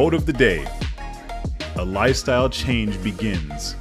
Quote 0.00 0.14
of 0.14 0.24
the 0.24 0.32
day 0.32 0.66
A 1.76 1.84
lifestyle 1.84 2.48
change 2.48 3.02
begins 3.02 3.76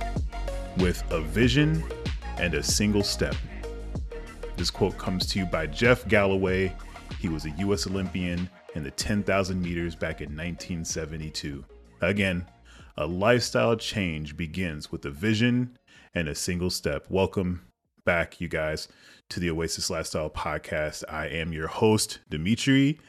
with 0.79 1.01
a 1.11 1.21
vision 1.21 1.81
and 2.38 2.55
a 2.55 2.61
single 2.61 3.04
step. 3.04 3.36
This 4.57 4.69
quote 4.69 4.97
comes 4.97 5.27
to 5.27 5.39
you 5.39 5.45
by 5.45 5.65
Jeff 5.68 6.05
Galloway. 6.09 6.75
He 7.19 7.29
was 7.29 7.45
a 7.45 7.51
U.S. 7.51 7.87
Olympian 7.87 8.50
in 8.75 8.83
the 8.83 8.91
10,000 8.91 9.61
meters 9.61 9.95
back 9.95 10.19
in 10.19 10.27
1972. 10.36 11.64
Again, 12.01 12.45
a 12.97 13.06
lifestyle 13.07 13.78
change 13.78 14.36
begins 14.36 14.92
with 14.92 15.06
a 15.06 15.11
vision 15.11 15.78
and 16.14 16.28
a 16.28 16.36
single 16.36 16.70
step. 16.70 17.06
Welcome 17.07 17.61
back, 18.04 18.42
you 18.42 18.50
guys, 18.50 18.89
to 19.29 19.39
the 19.39 19.51
Oasis 19.51 19.89
Lifestyle 19.89 20.29
Podcast. 20.29 21.06
I 21.07 21.28
am 21.28 21.54
your 21.54 21.67
host, 21.67 22.20
Dimitri 22.29 23.00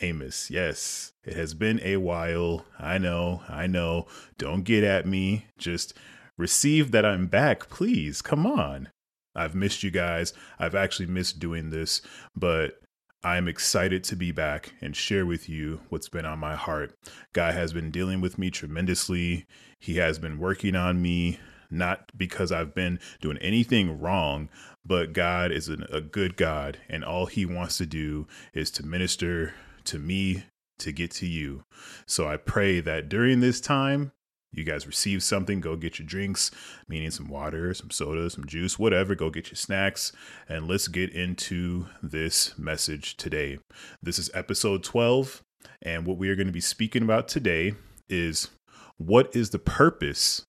Amos. 0.00 0.50
Yes, 0.50 1.12
it 1.24 1.34
has 1.34 1.54
been 1.54 1.80
a 1.82 1.96
while. 1.98 2.64
I 2.78 2.98
know, 2.98 3.42
I 3.48 3.66
know. 3.66 4.06
Don't 4.38 4.62
get 4.62 4.84
at 4.84 5.06
me. 5.06 5.46
Just 5.58 5.94
receive 6.36 6.90
that 6.92 7.04
I'm 7.04 7.26
back, 7.26 7.68
please. 7.68 8.22
Come 8.22 8.46
on. 8.46 8.88
I've 9.34 9.54
missed 9.54 9.82
you 9.82 9.90
guys. 9.90 10.32
I've 10.58 10.74
actually 10.74 11.06
missed 11.06 11.38
doing 11.38 11.70
this, 11.70 12.02
but 12.34 12.80
I'm 13.22 13.48
excited 13.48 14.04
to 14.04 14.16
be 14.16 14.32
back 14.32 14.74
and 14.80 14.94
share 14.94 15.26
with 15.26 15.48
you 15.48 15.80
what's 15.88 16.08
been 16.08 16.24
on 16.24 16.38
my 16.38 16.54
heart. 16.54 16.94
God 17.32 17.54
has 17.54 17.72
been 17.72 17.90
dealing 17.90 18.20
with 18.20 18.38
me 18.38 18.50
tremendously. 18.50 19.46
He 19.78 19.96
has 19.96 20.18
been 20.18 20.38
working 20.38 20.76
on 20.76 21.02
me, 21.02 21.38
not 21.70 22.10
because 22.16 22.52
I've 22.52 22.74
been 22.74 23.00
doing 23.20 23.38
anything 23.38 24.00
wrong, 24.00 24.48
but 24.84 25.12
God 25.12 25.50
is 25.50 25.68
an, 25.68 25.84
a 25.90 26.00
good 26.00 26.36
God, 26.36 26.78
and 26.88 27.04
all 27.04 27.26
He 27.26 27.44
wants 27.44 27.78
to 27.78 27.86
do 27.86 28.26
is 28.54 28.70
to 28.72 28.86
minister 28.86 29.54
to 29.88 29.98
me 29.98 30.44
to 30.78 30.92
get 30.92 31.10
to 31.10 31.26
you. 31.26 31.64
So 32.06 32.28
I 32.28 32.36
pray 32.36 32.80
that 32.80 33.08
during 33.08 33.40
this 33.40 33.60
time, 33.60 34.12
you 34.52 34.64
guys 34.64 34.86
receive 34.86 35.22
something, 35.22 35.60
go 35.60 35.76
get 35.76 35.98
your 35.98 36.06
drinks, 36.06 36.50
meaning 36.88 37.10
some 37.10 37.28
water, 37.28 37.74
some 37.74 37.90
soda, 37.90 38.30
some 38.30 38.46
juice, 38.46 38.78
whatever. 38.78 39.14
Go 39.14 39.28
get 39.28 39.48
your 39.48 39.56
snacks, 39.56 40.12
and 40.48 40.66
let's 40.66 40.88
get 40.88 41.10
into 41.10 41.86
this 42.02 42.56
message 42.58 43.16
today. 43.16 43.58
This 44.02 44.18
is 44.18 44.30
episode 44.32 44.82
12, 44.82 45.42
and 45.82 46.06
what 46.06 46.16
we 46.16 46.30
are 46.30 46.36
going 46.36 46.46
to 46.46 46.52
be 46.52 46.60
speaking 46.60 47.02
about 47.02 47.28
today 47.28 47.74
is 48.08 48.48
what 48.96 49.34
is 49.36 49.50
the 49.50 49.58
purpose 49.58 50.44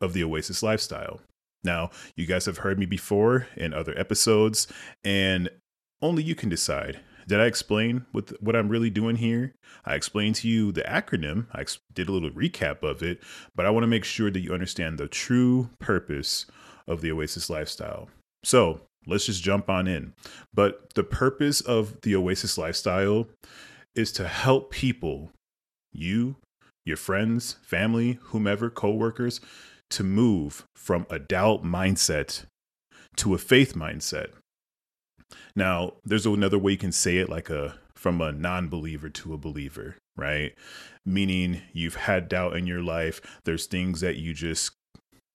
of 0.00 0.14
the 0.14 0.24
Oasis 0.24 0.62
lifestyle? 0.62 1.20
Now, 1.62 1.90
you 2.16 2.26
guys 2.26 2.46
have 2.46 2.58
heard 2.58 2.78
me 2.78 2.86
before 2.86 3.46
in 3.56 3.72
other 3.72 3.96
episodes, 3.96 4.66
and 5.04 5.48
only 6.02 6.24
you 6.24 6.34
can 6.34 6.48
decide 6.48 7.00
did 7.26 7.40
I 7.40 7.46
explain 7.46 8.06
what 8.12 8.30
what 8.42 8.56
I'm 8.56 8.68
really 8.68 8.90
doing 8.90 9.16
here? 9.16 9.54
I 9.84 9.94
explained 9.94 10.36
to 10.36 10.48
you 10.48 10.72
the 10.72 10.82
acronym. 10.82 11.46
I 11.52 11.64
did 11.92 12.08
a 12.08 12.12
little 12.12 12.30
recap 12.30 12.82
of 12.82 13.02
it, 13.02 13.22
but 13.54 13.66
I 13.66 13.70
want 13.70 13.84
to 13.84 13.88
make 13.88 14.04
sure 14.04 14.30
that 14.30 14.40
you 14.40 14.52
understand 14.52 14.98
the 14.98 15.08
true 15.08 15.70
purpose 15.78 16.46
of 16.86 17.00
the 17.00 17.12
Oasis 17.12 17.48
lifestyle. 17.48 18.08
So, 18.42 18.80
let's 19.06 19.26
just 19.26 19.42
jump 19.42 19.70
on 19.70 19.86
in. 19.86 20.14
But 20.52 20.94
the 20.94 21.04
purpose 21.04 21.60
of 21.60 22.00
the 22.02 22.14
Oasis 22.16 22.58
lifestyle 22.58 23.26
is 23.94 24.12
to 24.12 24.28
help 24.28 24.70
people, 24.70 25.30
you, 25.92 26.36
your 26.84 26.96
friends, 26.96 27.56
family, 27.62 28.18
whomever, 28.24 28.68
coworkers, 28.68 29.40
to 29.90 30.02
move 30.02 30.66
from 30.76 31.06
a 31.08 31.18
doubt 31.18 31.62
mindset 31.62 32.44
to 33.16 33.34
a 33.34 33.38
faith 33.38 33.74
mindset. 33.74 34.30
Now, 35.56 35.94
there's 36.04 36.26
another 36.26 36.58
way 36.58 36.72
you 36.72 36.78
can 36.78 36.92
say 36.92 37.18
it 37.18 37.28
like 37.28 37.50
a 37.50 37.74
from 37.94 38.20
a 38.20 38.32
non-believer 38.32 39.08
to 39.08 39.32
a 39.32 39.38
believer, 39.38 39.96
right? 40.16 40.54
Meaning 41.06 41.62
you've 41.72 41.94
had 41.94 42.28
doubt 42.28 42.56
in 42.56 42.66
your 42.66 42.82
life, 42.82 43.20
there's 43.44 43.66
things 43.66 44.00
that 44.00 44.16
you 44.16 44.34
just 44.34 44.72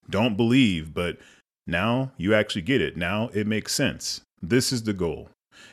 don't 0.10 0.38
believe, 0.38 0.94
but 0.94 1.18
now 1.66 2.12
you 2.18 2.36
actually 2.36 2.62
get 2.62 2.82
it. 2.82 2.96
Now 2.96 3.30
it 3.34 3.48
makes 3.48 3.74
sense. 3.74 4.22
This 4.42 4.72
is 4.72 4.84
the 4.84 4.94
goal 4.94 5.30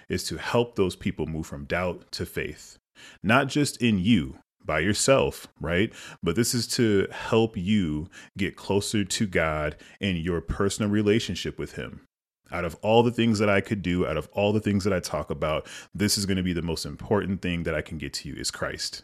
is 0.08 0.24
to 0.24 0.36
help 0.36 0.74
those 0.74 0.96
people 0.96 1.26
move 1.26 1.46
from 1.46 1.64
doubt 1.64 2.10
to 2.12 2.26
faith. 2.26 2.78
Not 3.22 3.48
just 3.48 3.80
in 3.82 3.98
you, 3.98 4.38
by 4.66 4.80
yourself, 4.80 5.46
right? 5.60 5.92
But 6.22 6.36
this 6.36 6.52
is 6.52 6.66
to 6.68 7.06
help 7.10 7.56
you 7.56 8.08
get 8.36 8.56
closer 8.56 9.04
to 9.04 9.26
God 9.26 9.76
in 10.00 10.16
your 10.16 10.40
personal 10.40 10.90
relationship 10.90 11.58
with 11.58 11.76
Him. 11.76 12.05
Out 12.52 12.64
of 12.64 12.76
all 12.82 13.02
the 13.02 13.10
things 13.10 13.38
that 13.38 13.48
I 13.48 13.60
could 13.60 13.82
do, 13.82 14.06
out 14.06 14.16
of 14.16 14.28
all 14.32 14.52
the 14.52 14.60
things 14.60 14.84
that 14.84 14.92
I 14.92 15.00
talk 15.00 15.30
about, 15.30 15.66
this 15.94 16.16
is 16.16 16.26
going 16.26 16.36
to 16.36 16.42
be 16.42 16.52
the 16.52 16.62
most 16.62 16.86
important 16.86 17.42
thing 17.42 17.64
that 17.64 17.74
I 17.74 17.82
can 17.82 17.98
get 17.98 18.12
to 18.14 18.28
you 18.28 18.36
is 18.36 18.50
Christ. 18.50 19.02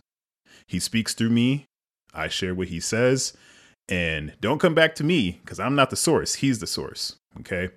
He 0.67 0.79
speaks 0.79 1.15
through 1.15 1.31
me. 1.31 1.67
I 2.15 2.29
share 2.29 2.55
what 2.55 2.69
he 2.69 2.79
says. 2.81 3.33
And 3.89 4.35
don't 4.41 4.61
come 4.61 4.75
back 4.75 4.95
to 4.97 5.05
me 5.05 5.41
because 5.43 5.59
I'm 5.59 5.75
not 5.75 5.91
the 5.91 5.97
source. 5.97 6.37
He's 6.37 6.61
the 6.61 6.67
source. 6.67 7.17
Okay. 7.41 7.71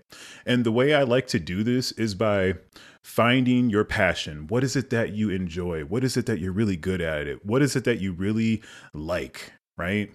And 0.46 0.64
the 0.64 0.72
way 0.72 0.94
I 0.94 1.03
like 1.03 1.28
to 1.28 1.40
do 1.40 1.64
this 1.64 1.92
is 1.94 2.14
by 2.14 2.56
finding 3.03 3.70
your 3.70 3.86
passion. 3.86 4.47
What 4.47 4.64
is 4.64 4.76
it 4.76 4.90
that 4.92 5.14
you 5.14 5.30
enjoy? 5.30 5.82
What 5.84 6.03
is 6.03 6.18
it 6.18 6.26
that 6.28 6.40
you're 6.40 6.52
really 6.52 6.78
good 6.78 7.02
at 7.02 7.28
it? 7.28 7.46
What 7.46 7.62
is 7.62 7.76
it 7.76 7.86
that 7.86 8.00
you 8.00 8.12
really 8.12 8.62
like? 8.94 9.53
Right. 9.78 10.12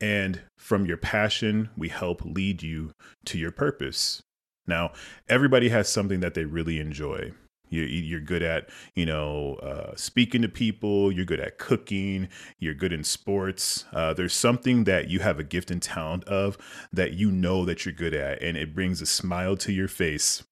And 0.00 0.42
from 0.58 0.86
your 0.86 0.96
passion, 0.96 1.70
we 1.76 1.88
help 1.88 2.22
lead 2.24 2.62
you 2.62 2.92
to 3.26 3.38
your 3.38 3.52
purpose. 3.52 4.22
Now, 4.66 4.92
everybody 5.28 5.68
has 5.68 5.88
something 5.88 6.20
that 6.20 6.34
they 6.34 6.44
really 6.44 6.80
enjoy. 6.80 7.32
You're, 7.70 7.86
you're 7.86 8.20
good 8.20 8.42
at, 8.42 8.68
you 8.94 9.06
know, 9.06 9.54
uh, 9.56 9.96
speaking 9.96 10.42
to 10.42 10.48
people. 10.48 11.10
You're 11.10 11.24
good 11.24 11.40
at 11.40 11.58
cooking. 11.58 12.28
You're 12.58 12.74
good 12.74 12.92
in 12.92 13.04
sports. 13.04 13.84
Uh, 13.92 14.14
there's 14.14 14.34
something 14.34 14.84
that 14.84 15.08
you 15.08 15.20
have 15.20 15.38
a 15.38 15.44
gift 15.44 15.70
and 15.70 15.82
talent 15.82 16.24
of 16.24 16.56
that 16.92 17.14
you 17.14 17.30
know 17.30 17.64
that 17.64 17.84
you're 17.84 17.94
good 17.94 18.14
at, 18.14 18.42
and 18.42 18.56
it 18.56 18.74
brings 18.74 19.00
a 19.00 19.06
smile 19.06 19.56
to 19.58 19.72
your 19.72 19.88
face 19.88 20.44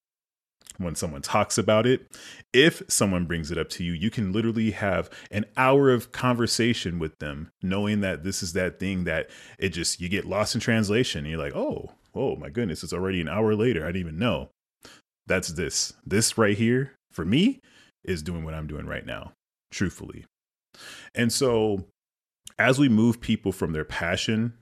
when 0.79 0.95
someone 0.95 1.23
talks 1.23 1.59
about 1.59 1.87
it. 1.87 2.17
If 2.53 2.83
someone 2.89 3.27
brings 3.27 3.51
it 3.51 3.59
up 3.59 3.69
to 3.71 3.85
you, 3.85 3.93
you 3.93 4.11
can 4.11 4.33
literally 4.33 4.73
have 4.73 5.11
an 5.31 5.45
hour 5.57 5.91
of 5.91 6.13
conversation 6.13 6.99
with 6.99 7.19
them, 7.19 7.53
knowing 7.63 8.01
that 8.01 8.25
this 8.25 8.43
is 8.43 8.53
that 8.55 8.81
thing 8.81 9.05
that 9.05 9.31
it 9.59 9.71
just, 9.71 10.01
you 10.01 10.09
get 10.09 10.25
lost 10.25 10.55
in 10.55 10.61
translation. 10.61 11.25
you're 11.25 11.39
like, 11.39 11.55
oh, 11.55 11.93
oh 12.15 12.37
my 12.37 12.51
goodness, 12.51 12.83
it's 12.83 12.93
already 12.93 13.21
an 13.21 13.29
hour 13.29 13.55
later. 13.55 13.83
I 13.83 13.89
didn't 13.89 14.01
even 14.01 14.19
know. 14.19 14.51
That's 15.27 15.49
this. 15.49 15.93
This 16.05 16.37
right 16.37 16.57
here, 16.57 16.93
for 17.11 17.25
me, 17.25 17.61
is 18.05 18.23
doing 18.23 18.45
what 18.45 18.55
I'm 18.55 18.67
doing 18.67 18.87
right 18.87 19.07
now, 19.07 19.33
truthfully. 19.71 20.25
And 21.15 21.33
so, 21.33 21.87
as 22.59 22.79
we 22.79 22.89
move 22.89 23.21
people 23.21 23.53
from 23.53 23.73
their 23.73 23.85
passion 23.85 24.55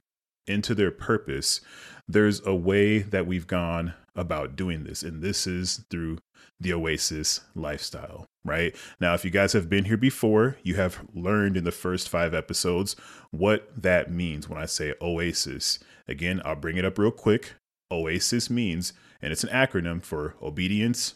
into 0.47 0.75
their 0.75 0.91
purpose, 0.91 1.61
there's 2.09 2.45
a 2.47 2.55
way 2.55 2.99
that 2.99 3.27
we've 3.27 3.47
gone 3.47 3.95
about 4.17 4.57
doing 4.57 4.85
this. 4.85 5.03
And 5.03 5.23
this 5.23 5.47
is 5.47 5.85
through 5.91 6.19
the 6.59 6.73
Oasis 6.73 7.41
lifestyle, 7.55 8.27
right? 8.45 8.75
Now, 9.01 9.15
if 9.15 9.25
you 9.25 9.31
guys 9.31 9.53
have 9.55 9.71
been 9.71 9.87
here 9.87 9.97
before, 9.97 10.57
you 10.63 10.75
have 10.75 11.05
learned 11.15 11.57
in 11.57 11.65
the 11.65 11.73
first 11.73 12.09
five 12.09 12.35
episodes 12.35 12.97
what 13.31 13.71
that 13.81 14.11
means 14.11 14.49
when 14.49 14.59
I 14.61 14.67
say 14.67 14.95
Oasis. 15.01 15.79
Again, 16.11 16.43
I'll 16.45 16.57
bring 16.57 16.77
it 16.77 16.85
up 16.85 16.99
real 16.99 17.13
quick. 17.13 17.55
OASIS 17.93 18.51
means, 18.51 18.93
and 19.23 19.33
it's 19.33 19.45
an 19.45 19.51
acronym 19.51 20.03
for 20.03 20.35
obedience, 20.43 21.15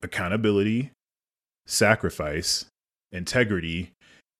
accountability, 0.00 0.92
sacrifice, 1.66 2.66
integrity, 3.10 3.92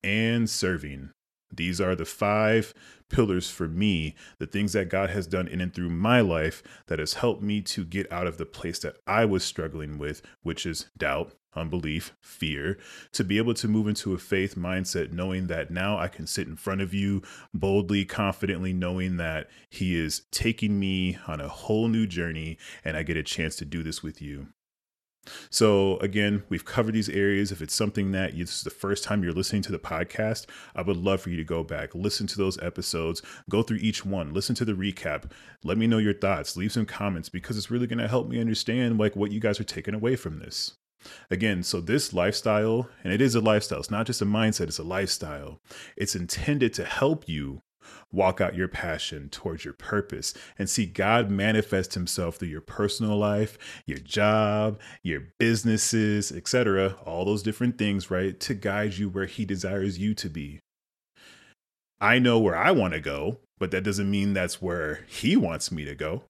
and 0.04 0.48
serving. 0.48 1.10
These 1.54 1.80
are 1.80 1.96
the 1.96 2.04
five 2.04 2.72
pillars 3.10 3.50
for 3.50 3.68
me, 3.68 4.14
the 4.38 4.46
things 4.46 4.72
that 4.72 4.88
God 4.88 5.10
has 5.10 5.26
done 5.26 5.48
in 5.48 5.60
and 5.60 5.74
through 5.74 5.90
my 5.90 6.20
life 6.20 6.62
that 6.86 7.00
has 7.00 7.14
helped 7.14 7.42
me 7.42 7.60
to 7.62 7.84
get 7.84 8.10
out 8.10 8.28
of 8.28 8.38
the 8.38 8.46
place 8.46 8.78
that 8.80 8.96
I 9.06 9.24
was 9.24 9.44
struggling 9.44 9.98
with, 9.98 10.22
which 10.42 10.64
is 10.64 10.86
doubt, 10.96 11.32
unbelief, 11.54 12.14
fear, 12.20 12.78
to 13.12 13.24
be 13.24 13.38
able 13.38 13.54
to 13.54 13.68
move 13.68 13.88
into 13.88 14.14
a 14.14 14.18
faith 14.18 14.54
mindset, 14.54 15.12
knowing 15.12 15.46
that 15.48 15.70
now 15.70 15.98
I 15.98 16.08
can 16.08 16.26
sit 16.26 16.46
in 16.46 16.56
front 16.56 16.80
of 16.80 16.94
you 16.94 17.22
boldly, 17.52 18.04
confidently, 18.04 18.72
knowing 18.72 19.16
that 19.18 19.48
He 19.68 19.98
is 19.98 20.22
taking 20.30 20.78
me 20.78 21.18
on 21.26 21.40
a 21.40 21.48
whole 21.48 21.88
new 21.88 22.06
journey 22.06 22.58
and 22.84 22.96
I 22.96 23.02
get 23.02 23.16
a 23.16 23.22
chance 23.22 23.56
to 23.56 23.64
do 23.64 23.82
this 23.82 24.02
with 24.02 24.20
you. 24.20 24.48
So, 25.50 25.98
again, 25.98 26.42
we've 26.48 26.64
covered 26.64 26.94
these 26.94 27.08
areas. 27.08 27.52
If 27.52 27.62
it's 27.62 27.74
something 27.74 28.10
that 28.12 28.34
you, 28.34 28.44
this 28.44 28.56
is 28.56 28.62
the 28.62 28.70
first 28.70 29.04
time 29.04 29.22
you're 29.22 29.32
listening 29.32 29.62
to 29.62 29.72
the 29.72 29.78
podcast, 29.78 30.46
I 30.74 30.82
would 30.82 30.96
love 30.96 31.20
for 31.20 31.30
you 31.30 31.36
to 31.36 31.44
go 31.44 31.62
back, 31.62 31.94
listen 31.94 32.26
to 32.28 32.36
those 32.36 32.60
episodes, 32.60 33.22
go 33.48 33.62
through 33.62 33.78
each 33.78 34.04
one, 34.04 34.34
listen 34.34 34.56
to 34.56 34.64
the 34.64 34.72
recap. 34.72 35.30
Let 35.62 35.78
me 35.78 35.86
know 35.86 35.98
your 35.98 36.14
thoughts, 36.14 36.56
leave 36.56 36.72
some 36.72 36.86
comments 36.86 37.28
because 37.28 37.56
it's 37.56 37.70
really 37.70 37.86
going 37.86 38.00
to 38.00 38.08
help 38.08 38.28
me 38.28 38.40
understand 38.40 38.98
like 38.98 39.14
what 39.14 39.30
you 39.30 39.38
guys 39.38 39.60
are 39.60 39.64
taking 39.64 39.94
away 39.94 40.16
from 40.16 40.40
this. 40.40 40.74
Again, 41.30 41.62
so 41.62 41.80
this 41.80 42.12
lifestyle, 42.12 42.88
and 43.04 43.12
it 43.12 43.20
is 43.20 43.34
a 43.34 43.40
lifestyle, 43.40 43.80
it's 43.80 43.90
not 43.90 44.06
just 44.06 44.22
a 44.22 44.26
mindset, 44.26 44.68
it's 44.68 44.78
a 44.78 44.84
lifestyle. 44.84 45.60
It's 45.96 46.14
intended 46.14 46.72
to 46.74 46.84
help 46.84 47.28
you 47.28 47.62
walk 48.12 48.40
out 48.40 48.54
your 48.54 48.68
passion 48.68 49.28
towards 49.28 49.64
your 49.64 49.74
purpose 49.74 50.34
and 50.58 50.68
see 50.68 50.86
God 50.86 51.30
manifest 51.30 51.94
himself 51.94 52.36
through 52.36 52.48
your 52.48 52.60
personal 52.60 53.16
life, 53.16 53.58
your 53.86 53.98
job, 53.98 54.78
your 55.02 55.22
businesses, 55.38 56.30
etc., 56.30 56.96
all 57.04 57.24
those 57.24 57.42
different 57.42 57.78
things, 57.78 58.10
right, 58.10 58.38
to 58.40 58.54
guide 58.54 58.94
you 58.94 59.08
where 59.08 59.26
he 59.26 59.44
desires 59.44 59.98
you 59.98 60.14
to 60.14 60.28
be. 60.28 60.60
I 62.00 62.18
know 62.18 62.38
where 62.38 62.56
I 62.56 62.72
want 62.72 62.94
to 62.94 63.00
go, 63.00 63.38
but 63.58 63.70
that 63.70 63.84
doesn't 63.84 64.10
mean 64.10 64.32
that's 64.32 64.60
where 64.60 65.04
he 65.08 65.36
wants 65.36 65.70
me 65.70 65.84
to 65.84 65.94
go. 65.94 66.24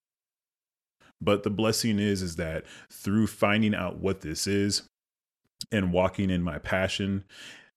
But 1.22 1.42
the 1.42 1.50
blessing 1.50 1.98
is 1.98 2.22
is 2.22 2.36
that 2.36 2.64
through 2.90 3.28
finding 3.28 3.74
out 3.74 3.98
what 3.98 4.22
this 4.22 4.46
is 4.46 4.82
and 5.70 5.92
walking 5.92 6.30
in 6.30 6.42
my 6.42 6.58
passion, 6.58 7.24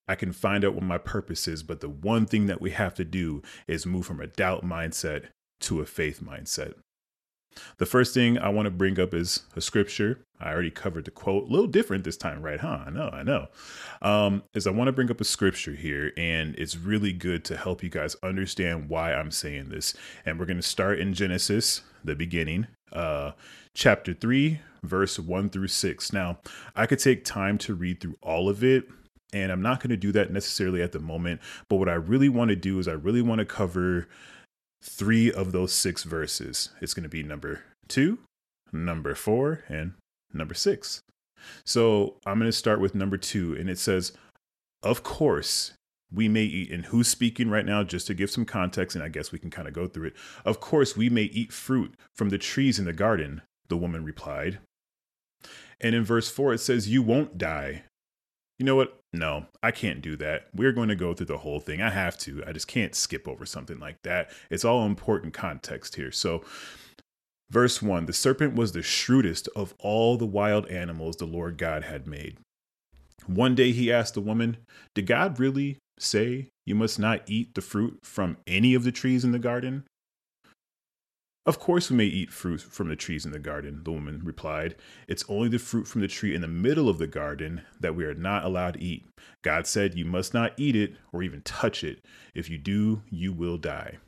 I 0.08 0.14
can 0.14 0.32
find 0.32 0.64
out 0.64 0.74
what 0.74 0.84
my 0.84 0.98
purpose 0.98 1.46
is. 1.48 1.62
But 1.62 1.80
the 1.80 1.88
one 1.88 2.26
thing 2.26 2.46
that 2.46 2.60
we 2.60 2.70
have 2.70 2.94
to 2.94 3.04
do 3.04 3.42
is 3.66 3.86
move 3.86 4.06
from 4.06 4.20
a 4.20 4.26
doubt 4.26 4.64
mindset 4.64 5.26
to 5.60 5.80
a 5.80 5.86
faith 5.86 6.20
mindset. 6.22 6.74
The 7.78 7.86
first 7.86 8.14
thing 8.14 8.38
I 8.38 8.50
want 8.50 8.66
to 8.66 8.70
bring 8.70 9.00
up 9.00 9.14
is 9.14 9.44
a 9.54 9.60
scripture. 9.60 10.20
I 10.38 10.52
already 10.52 10.70
covered 10.70 11.06
the 11.06 11.10
quote, 11.10 11.48
a 11.48 11.50
little 11.50 11.66
different 11.66 12.04
this 12.04 12.16
time, 12.16 12.42
right? 12.42 12.60
Huh? 12.60 12.80
I 12.86 12.90
know, 12.90 13.08
I 13.10 13.22
know. 13.22 13.46
Um, 14.02 14.42
is 14.54 14.66
I 14.66 14.70
want 14.70 14.88
to 14.88 14.92
bring 14.92 15.10
up 15.10 15.20
a 15.20 15.24
scripture 15.24 15.72
here, 15.72 16.12
and 16.18 16.54
it's 16.58 16.76
really 16.76 17.12
good 17.12 17.44
to 17.46 17.56
help 17.56 17.82
you 17.82 17.88
guys 17.88 18.16
understand 18.22 18.90
why 18.90 19.14
I'm 19.14 19.30
saying 19.30 19.70
this. 19.70 19.94
And 20.26 20.38
we're 20.38 20.46
going 20.46 20.58
to 20.58 20.62
start 20.62 20.98
in 20.98 21.14
Genesis, 21.14 21.80
the 22.04 22.14
beginning, 22.14 22.66
uh, 22.92 23.32
chapter 23.74 24.14
3, 24.14 24.60
verse 24.82 25.18
1 25.18 25.50
through 25.50 25.68
6. 25.68 26.12
Now, 26.12 26.38
I 26.74 26.86
could 26.86 26.98
take 26.98 27.24
time 27.24 27.58
to 27.58 27.74
read 27.74 28.00
through 28.00 28.16
all 28.22 28.48
of 28.48 28.62
it, 28.64 28.88
and 29.32 29.50
I'm 29.50 29.62
not 29.62 29.80
going 29.80 29.90
to 29.90 29.96
do 29.96 30.12
that 30.12 30.32
necessarily 30.32 30.82
at 30.82 30.92
the 30.92 31.00
moment. 31.00 31.40
But 31.68 31.76
what 31.76 31.88
I 31.88 31.94
really 31.94 32.28
want 32.28 32.50
to 32.50 32.56
do 32.56 32.78
is 32.78 32.88
I 32.88 32.92
really 32.92 33.22
want 33.22 33.40
to 33.40 33.44
cover 33.44 34.08
three 34.82 35.32
of 35.32 35.52
those 35.52 35.72
six 35.72 36.04
verses. 36.04 36.70
It's 36.80 36.94
going 36.94 37.02
to 37.02 37.08
be 37.08 37.22
number 37.22 37.62
two, 37.88 38.18
number 38.72 39.14
four, 39.14 39.64
and 39.68 39.94
number 40.32 40.54
six. 40.54 41.00
So 41.64 42.16
I'm 42.24 42.38
going 42.38 42.50
to 42.50 42.56
start 42.56 42.80
with 42.80 42.94
number 42.94 43.16
two, 43.16 43.54
and 43.54 43.68
it 43.68 43.78
says, 43.78 44.12
Of 44.82 45.02
course, 45.02 45.72
we 46.12 46.28
may 46.28 46.44
eat. 46.44 46.70
And 46.70 46.86
who's 46.86 47.08
speaking 47.08 47.50
right 47.50 47.66
now, 47.66 47.82
just 47.82 48.06
to 48.06 48.14
give 48.14 48.30
some 48.30 48.44
context, 48.44 48.94
and 48.94 49.04
I 49.04 49.08
guess 49.08 49.32
we 49.32 49.38
can 49.38 49.50
kind 49.50 49.68
of 49.68 49.74
go 49.74 49.86
through 49.86 50.08
it. 50.08 50.16
Of 50.44 50.60
course, 50.60 50.96
we 50.96 51.08
may 51.08 51.24
eat 51.24 51.52
fruit 51.52 51.94
from 52.14 52.28
the 52.28 52.38
trees 52.38 52.78
in 52.78 52.84
the 52.84 52.92
garden, 52.92 53.42
the 53.68 53.76
woman 53.76 54.04
replied. 54.04 54.58
And 55.80 55.94
in 55.94 56.04
verse 56.04 56.30
4, 56.30 56.54
it 56.54 56.58
says, 56.58 56.88
You 56.88 57.02
won't 57.02 57.38
die. 57.38 57.84
You 58.58 58.64
know 58.64 58.76
what? 58.76 58.98
No, 59.12 59.46
I 59.62 59.70
can't 59.70 60.02
do 60.02 60.16
that. 60.16 60.48
We're 60.54 60.72
going 60.72 60.88
to 60.88 60.94
go 60.94 61.14
through 61.14 61.26
the 61.26 61.38
whole 61.38 61.60
thing. 61.60 61.82
I 61.82 61.90
have 61.90 62.18
to. 62.18 62.42
I 62.46 62.52
just 62.52 62.68
can't 62.68 62.94
skip 62.94 63.28
over 63.28 63.44
something 63.44 63.78
like 63.78 63.96
that. 64.02 64.30
It's 64.50 64.64
all 64.64 64.86
important 64.86 65.34
context 65.34 65.96
here. 65.96 66.10
So, 66.10 66.42
verse 67.50 67.82
1 67.82 68.06
The 68.06 68.12
serpent 68.12 68.54
was 68.54 68.72
the 68.72 68.82
shrewdest 68.82 69.48
of 69.54 69.74
all 69.78 70.16
the 70.16 70.26
wild 70.26 70.66
animals 70.68 71.16
the 71.16 71.26
Lord 71.26 71.58
God 71.58 71.84
had 71.84 72.06
made. 72.06 72.38
One 73.26 73.54
day 73.54 73.72
he 73.72 73.92
asked 73.92 74.14
the 74.14 74.20
woman, 74.20 74.58
Did 74.94 75.06
God 75.06 75.38
really 75.38 75.78
say 75.98 76.50
you 76.64 76.74
must 76.74 76.98
not 76.98 77.22
eat 77.26 77.54
the 77.54 77.60
fruit 77.60 77.98
from 78.02 78.36
any 78.46 78.74
of 78.74 78.84
the 78.84 78.92
trees 78.92 79.24
in 79.24 79.32
the 79.32 79.38
garden? 79.38 79.84
Of 81.46 81.60
course, 81.60 81.90
we 81.90 81.96
may 81.96 82.06
eat 82.06 82.32
fruit 82.32 82.60
from 82.60 82.88
the 82.88 82.96
trees 82.96 83.24
in 83.24 83.30
the 83.30 83.38
garden, 83.38 83.82
the 83.84 83.92
woman 83.92 84.20
replied. 84.24 84.74
It's 85.06 85.24
only 85.28 85.48
the 85.48 85.60
fruit 85.60 85.86
from 85.86 86.00
the 86.00 86.08
tree 86.08 86.34
in 86.34 86.40
the 86.40 86.48
middle 86.48 86.88
of 86.88 86.98
the 86.98 87.06
garden 87.06 87.62
that 87.78 87.94
we 87.94 88.04
are 88.04 88.14
not 88.14 88.44
allowed 88.44 88.74
to 88.74 88.82
eat. 88.82 89.06
God 89.42 89.64
said, 89.68 89.94
You 89.94 90.04
must 90.04 90.34
not 90.34 90.54
eat 90.56 90.74
it 90.74 90.96
or 91.12 91.22
even 91.22 91.42
touch 91.42 91.84
it. 91.84 92.04
If 92.34 92.50
you 92.50 92.58
do, 92.58 93.02
you 93.10 93.32
will 93.32 93.58
die. 93.58 93.98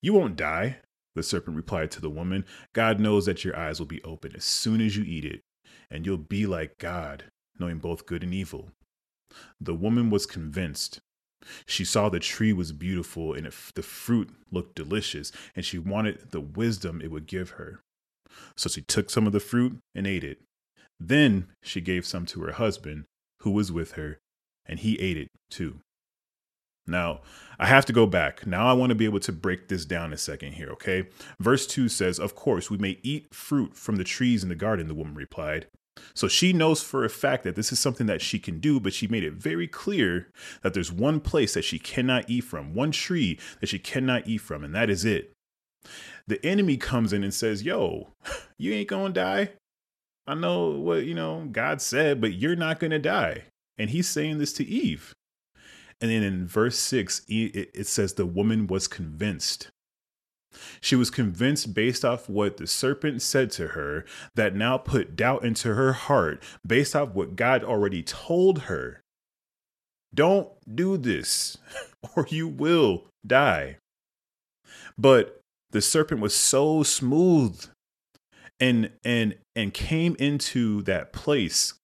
You 0.00 0.12
won't 0.12 0.36
die, 0.36 0.76
the 1.16 1.24
serpent 1.24 1.56
replied 1.56 1.90
to 1.92 2.00
the 2.00 2.08
woman. 2.08 2.44
God 2.72 3.00
knows 3.00 3.26
that 3.26 3.44
your 3.44 3.56
eyes 3.56 3.80
will 3.80 3.86
be 3.86 4.02
open 4.04 4.36
as 4.36 4.44
soon 4.44 4.80
as 4.80 4.96
you 4.96 5.02
eat 5.02 5.24
it, 5.24 5.40
and 5.90 6.06
you'll 6.06 6.18
be 6.18 6.46
like 6.46 6.78
God, 6.78 7.24
knowing 7.58 7.78
both 7.78 8.06
good 8.06 8.22
and 8.22 8.32
evil. 8.32 8.70
The 9.60 9.74
woman 9.74 10.08
was 10.08 10.24
convinced 10.24 11.00
she 11.66 11.84
saw 11.84 12.08
the 12.08 12.20
tree 12.20 12.52
was 12.52 12.72
beautiful 12.72 13.34
and 13.34 13.46
it, 13.46 13.54
the 13.74 13.82
fruit 13.82 14.30
looked 14.50 14.74
delicious, 14.74 15.32
and 15.56 15.64
she 15.64 15.78
wanted 15.78 16.30
the 16.30 16.40
wisdom 16.40 17.00
it 17.00 17.10
would 17.10 17.26
give 17.26 17.50
her. 17.50 17.80
So 18.56 18.68
she 18.68 18.82
took 18.82 19.10
some 19.10 19.26
of 19.26 19.32
the 19.32 19.40
fruit 19.40 19.78
and 19.94 20.06
ate 20.06 20.24
it. 20.24 20.38
Then 20.98 21.48
she 21.62 21.80
gave 21.80 22.04
some 22.04 22.26
to 22.26 22.42
her 22.42 22.52
husband, 22.52 23.04
who 23.40 23.50
was 23.50 23.72
with 23.72 23.92
her, 23.92 24.18
and 24.66 24.80
he 24.80 24.98
ate 25.00 25.16
it 25.16 25.28
too. 25.50 25.80
Now, 26.86 27.20
I 27.58 27.66
have 27.66 27.86
to 27.86 27.92
go 27.92 28.06
back. 28.06 28.46
Now 28.46 28.66
I 28.66 28.72
want 28.72 28.90
to 28.90 28.96
be 28.96 29.04
able 29.04 29.20
to 29.20 29.32
break 29.32 29.68
this 29.68 29.84
down 29.84 30.12
a 30.12 30.18
second 30.18 30.52
here, 30.52 30.68
okay? 30.70 31.08
Verse 31.38 31.66
2 31.66 31.88
says, 31.88 32.18
Of 32.18 32.34
course, 32.34 32.70
we 32.70 32.78
may 32.78 32.98
eat 33.02 33.32
fruit 33.32 33.76
from 33.76 33.96
the 33.96 34.04
trees 34.04 34.42
in 34.42 34.48
the 34.48 34.54
garden, 34.54 34.88
the 34.88 34.94
woman 34.94 35.14
replied. 35.14 35.66
So 36.14 36.28
she 36.28 36.52
knows 36.52 36.82
for 36.82 37.04
a 37.04 37.10
fact 37.10 37.44
that 37.44 37.56
this 37.56 37.72
is 37.72 37.78
something 37.78 38.06
that 38.06 38.20
she 38.20 38.38
can 38.38 38.60
do, 38.60 38.80
but 38.80 38.92
she 38.92 39.06
made 39.06 39.24
it 39.24 39.34
very 39.34 39.66
clear 39.66 40.28
that 40.62 40.74
there's 40.74 40.92
one 40.92 41.20
place 41.20 41.54
that 41.54 41.64
she 41.64 41.78
cannot 41.78 42.28
eat 42.28 42.42
from, 42.42 42.74
one 42.74 42.90
tree 42.90 43.38
that 43.60 43.68
she 43.68 43.78
cannot 43.78 44.26
eat 44.26 44.38
from, 44.38 44.64
and 44.64 44.74
that 44.74 44.90
is 44.90 45.04
it. 45.04 45.32
The 46.26 46.44
enemy 46.44 46.76
comes 46.76 47.12
in 47.12 47.24
and 47.24 47.34
says, 47.34 47.62
Yo, 47.62 48.08
you 48.58 48.72
ain't 48.72 48.88
gonna 48.88 49.12
die. 49.12 49.50
I 50.26 50.34
know 50.34 50.70
what, 50.70 51.04
you 51.04 51.14
know, 51.14 51.48
God 51.50 51.80
said, 51.80 52.20
but 52.20 52.34
you're 52.34 52.56
not 52.56 52.78
gonna 52.78 52.98
die. 52.98 53.44
And 53.78 53.90
he's 53.90 54.08
saying 54.08 54.38
this 54.38 54.52
to 54.54 54.66
Eve. 54.66 55.14
And 56.00 56.10
then 56.10 56.22
in 56.22 56.46
verse 56.46 56.78
6, 56.78 57.22
it 57.28 57.86
says 57.86 58.14
the 58.14 58.26
woman 58.26 58.66
was 58.66 58.88
convinced. 58.88 59.70
She 60.80 60.96
was 60.96 61.10
convinced 61.10 61.74
based 61.74 62.04
off 62.04 62.28
what 62.28 62.56
the 62.56 62.66
serpent 62.66 63.22
said 63.22 63.50
to 63.52 63.68
her 63.68 64.04
that 64.34 64.54
now 64.54 64.78
put 64.78 65.16
doubt 65.16 65.44
into 65.44 65.74
her 65.74 65.92
heart 65.92 66.42
based 66.66 66.96
off 66.96 67.10
what 67.10 67.36
God 67.36 67.62
already 67.62 68.02
told 68.02 68.62
her. 68.62 69.02
Don't 70.14 70.48
do 70.72 70.96
this 70.96 71.58
or 72.16 72.26
you 72.28 72.48
will 72.48 73.06
die. 73.26 73.76
But 74.98 75.40
the 75.70 75.80
serpent 75.80 76.20
was 76.20 76.34
so 76.34 76.82
smooth 76.82 77.64
and 78.58 78.90
and 79.04 79.36
and 79.56 79.72
came 79.72 80.16
into 80.18 80.82
that 80.82 81.12
place 81.12 81.74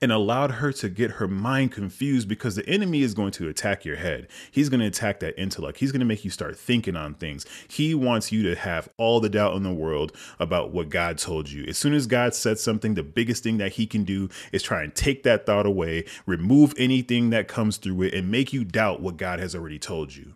and 0.00 0.12
allowed 0.12 0.52
her 0.52 0.72
to 0.72 0.88
get 0.88 1.12
her 1.12 1.28
mind 1.28 1.72
confused 1.72 2.28
because 2.28 2.56
the 2.56 2.68
enemy 2.68 3.02
is 3.02 3.14
going 3.14 3.32
to 3.32 3.48
attack 3.48 3.84
your 3.84 3.96
head. 3.96 4.28
He's 4.50 4.68
going 4.68 4.80
to 4.80 4.86
attack 4.86 5.20
that 5.20 5.38
intellect. 5.40 5.78
He's 5.78 5.92
going 5.92 6.00
to 6.00 6.06
make 6.06 6.24
you 6.24 6.30
start 6.30 6.58
thinking 6.58 6.96
on 6.96 7.14
things. 7.14 7.46
He 7.68 7.94
wants 7.94 8.32
you 8.32 8.42
to 8.44 8.54
have 8.54 8.88
all 8.98 9.20
the 9.20 9.28
doubt 9.28 9.56
in 9.56 9.62
the 9.62 9.72
world 9.72 10.16
about 10.38 10.72
what 10.72 10.88
God 10.88 11.18
told 11.18 11.50
you. 11.50 11.64
As 11.66 11.78
soon 11.78 11.94
as 11.94 12.06
God 12.06 12.34
said 12.34 12.58
something, 12.58 12.94
the 12.94 13.02
biggest 13.02 13.42
thing 13.42 13.58
that 13.58 13.72
he 13.72 13.86
can 13.86 14.04
do 14.04 14.28
is 14.52 14.62
try 14.62 14.82
and 14.82 14.94
take 14.94 15.22
that 15.24 15.46
thought 15.46 15.66
away, 15.66 16.04
remove 16.26 16.74
anything 16.76 17.30
that 17.30 17.48
comes 17.48 17.76
through 17.76 18.02
it, 18.02 18.14
and 18.14 18.30
make 18.30 18.52
you 18.52 18.64
doubt 18.64 19.00
what 19.00 19.16
God 19.16 19.40
has 19.40 19.54
already 19.54 19.78
told 19.78 20.14
you. 20.14 20.34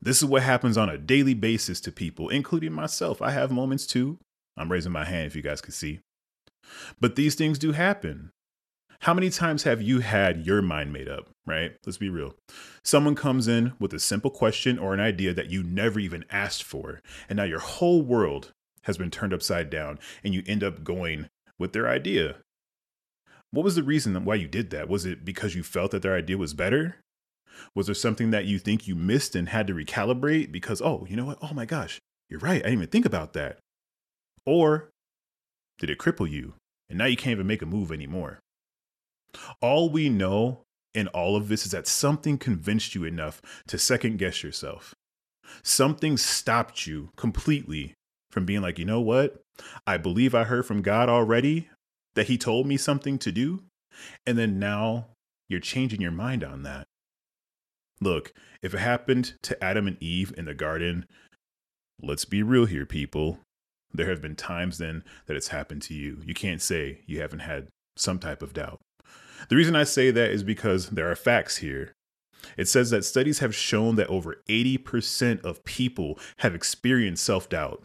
This 0.00 0.18
is 0.18 0.26
what 0.26 0.42
happens 0.42 0.76
on 0.76 0.88
a 0.88 0.98
daily 0.98 1.34
basis 1.34 1.80
to 1.80 1.92
people, 1.92 2.28
including 2.28 2.72
myself. 2.72 3.22
I 3.22 3.30
have 3.30 3.50
moments 3.50 3.86
too. 3.86 4.18
I'm 4.56 4.70
raising 4.70 4.92
my 4.92 5.04
hand 5.04 5.26
if 5.26 5.36
you 5.36 5.42
guys 5.42 5.60
can 5.60 5.72
see. 5.72 6.00
But 7.00 7.16
these 7.16 7.34
things 7.34 7.58
do 7.58 7.72
happen. 7.72 8.30
How 9.00 9.14
many 9.14 9.30
times 9.30 9.64
have 9.64 9.82
you 9.82 10.00
had 10.00 10.46
your 10.46 10.62
mind 10.62 10.92
made 10.92 11.08
up, 11.08 11.28
right? 11.46 11.72
Let's 11.84 11.98
be 11.98 12.08
real. 12.08 12.34
Someone 12.82 13.14
comes 13.14 13.46
in 13.46 13.74
with 13.78 13.92
a 13.92 13.98
simple 13.98 14.30
question 14.30 14.78
or 14.78 14.94
an 14.94 15.00
idea 15.00 15.34
that 15.34 15.50
you 15.50 15.62
never 15.62 16.00
even 16.00 16.24
asked 16.30 16.62
for, 16.62 17.00
and 17.28 17.36
now 17.36 17.44
your 17.44 17.60
whole 17.60 18.02
world 18.02 18.52
has 18.82 18.96
been 18.96 19.10
turned 19.10 19.34
upside 19.34 19.68
down, 19.68 19.98
and 20.24 20.32
you 20.32 20.42
end 20.46 20.64
up 20.64 20.82
going 20.82 21.28
with 21.58 21.72
their 21.72 21.88
idea. 21.88 22.36
What 23.50 23.64
was 23.64 23.74
the 23.74 23.82
reason 23.82 24.24
why 24.24 24.36
you 24.36 24.48
did 24.48 24.70
that? 24.70 24.88
Was 24.88 25.04
it 25.04 25.24
because 25.24 25.54
you 25.54 25.62
felt 25.62 25.90
that 25.90 26.02
their 26.02 26.14
idea 26.14 26.38
was 26.38 26.54
better? 26.54 26.96
Was 27.74 27.86
there 27.86 27.94
something 27.94 28.30
that 28.30 28.44
you 28.46 28.58
think 28.58 28.86
you 28.86 28.94
missed 28.94 29.34
and 29.34 29.48
had 29.48 29.66
to 29.66 29.74
recalibrate 29.74 30.52
because, 30.52 30.80
oh, 30.82 31.06
you 31.08 31.16
know 31.16 31.26
what? 31.26 31.38
Oh 31.42 31.54
my 31.54 31.64
gosh, 31.64 32.00
you're 32.28 32.40
right. 32.40 32.60
I 32.60 32.68
didn't 32.68 32.72
even 32.72 32.88
think 32.88 33.06
about 33.06 33.32
that. 33.34 33.58
Or 34.44 34.90
did 35.78 35.90
it 35.90 35.98
cripple 35.98 36.30
you? 36.30 36.54
And 36.88 36.98
now 36.98 37.06
you 37.06 37.16
can't 37.16 37.32
even 37.32 37.46
make 37.46 37.62
a 37.62 37.66
move 37.66 37.90
anymore. 37.90 38.40
All 39.60 39.90
we 39.90 40.08
know 40.08 40.62
in 40.94 41.08
all 41.08 41.36
of 41.36 41.48
this 41.48 41.66
is 41.66 41.72
that 41.72 41.86
something 41.86 42.38
convinced 42.38 42.94
you 42.94 43.04
enough 43.04 43.42
to 43.68 43.78
second 43.78 44.18
guess 44.18 44.42
yourself. 44.42 44.94
Something 45.62 46.16
stopped 46.16 46.86
you 46.86 47.10
completely 47.16 47.94
from 48.30 48.44
being 48.44 48.62
like, 48.62 48.78
you 48.78 48.84
know 48.84 49.00
what? 49.00 49.42
I 49.86 49.96
believe 49.96 50.34
I 50.34 50.44
heard 50.44 50.66
from 50.66 50.82
God 50.82 51.08
already 51.08 51.68
that 52.14 52.26
He 52.26 52.38
told 52.38 52.66
me 52.66 52.76
something 52.76 53.18
to 53.18 53.32
do. 53.32 53.62
And 54.26 54.36
then 54.36 54.58
now 54.58 55.08
you're 55.48 55.60
changing 55.60 56.00
your 56.00 56.10
mind 56.10 56.42
on 56.42 56.62
that. 56.64 56.86
Look, 58.00 58.32
if 58.62 58.74
it 58.74 58.78
happened 58.78 59.34
to 59.42 59.62
Adam 59.62 59.86
and 59.86 60.02
Eve 60.02 60.34
in 60.36 60.44
the 60.44 60.54
garden, 60.54 61.06
let's 62.02 62.24
be 62.24 62.42
real 62.42 62.66
here, 62.66 62.84
people. 62.84 63.38
There 63.92 64.08
have 64.08 64.20
been 64.20 64.36
times 64.36 64.78
then 64.78 65.04
that 65.26 65.36
it's 65.36 65.48
happened 65.48 65.82
to 65.82 65.94
you. 65.94 66.20
You 66.24 66.34
can't 66.34 66.60
say 66.60 67.02
you 67.06 67.20
haven't 67.20 67.40
had 67.40 67.68
some 67.96 68.18
type 68.18 68.42
of 68.42 68.52
doubt. 68.52 68.80
The 69.48 69.56
reason 69.56 69.76
I 69.76 69.84
say 69.84 70.10
that 70.10 70.30
is 70.30 70.42
because 70.42 70.90
there 70.90 71.10
are 71.10 71.16
facts 71.16 71.58
here. 71.58 71.92
It 72.56 72.68
says 72.68 72.90
that 72.90 73.04
studies 73.04 73.40
have 73.40 73.54
shown 73.54 73.96
that 73.96 74.08
over 74.08 74.42
80% 74.48 75.42
of 75.44 75.64
people 75.64 76.18
have 76.38 76.54
experienced 76.54 77.24
self-doubt. 77.24 77.82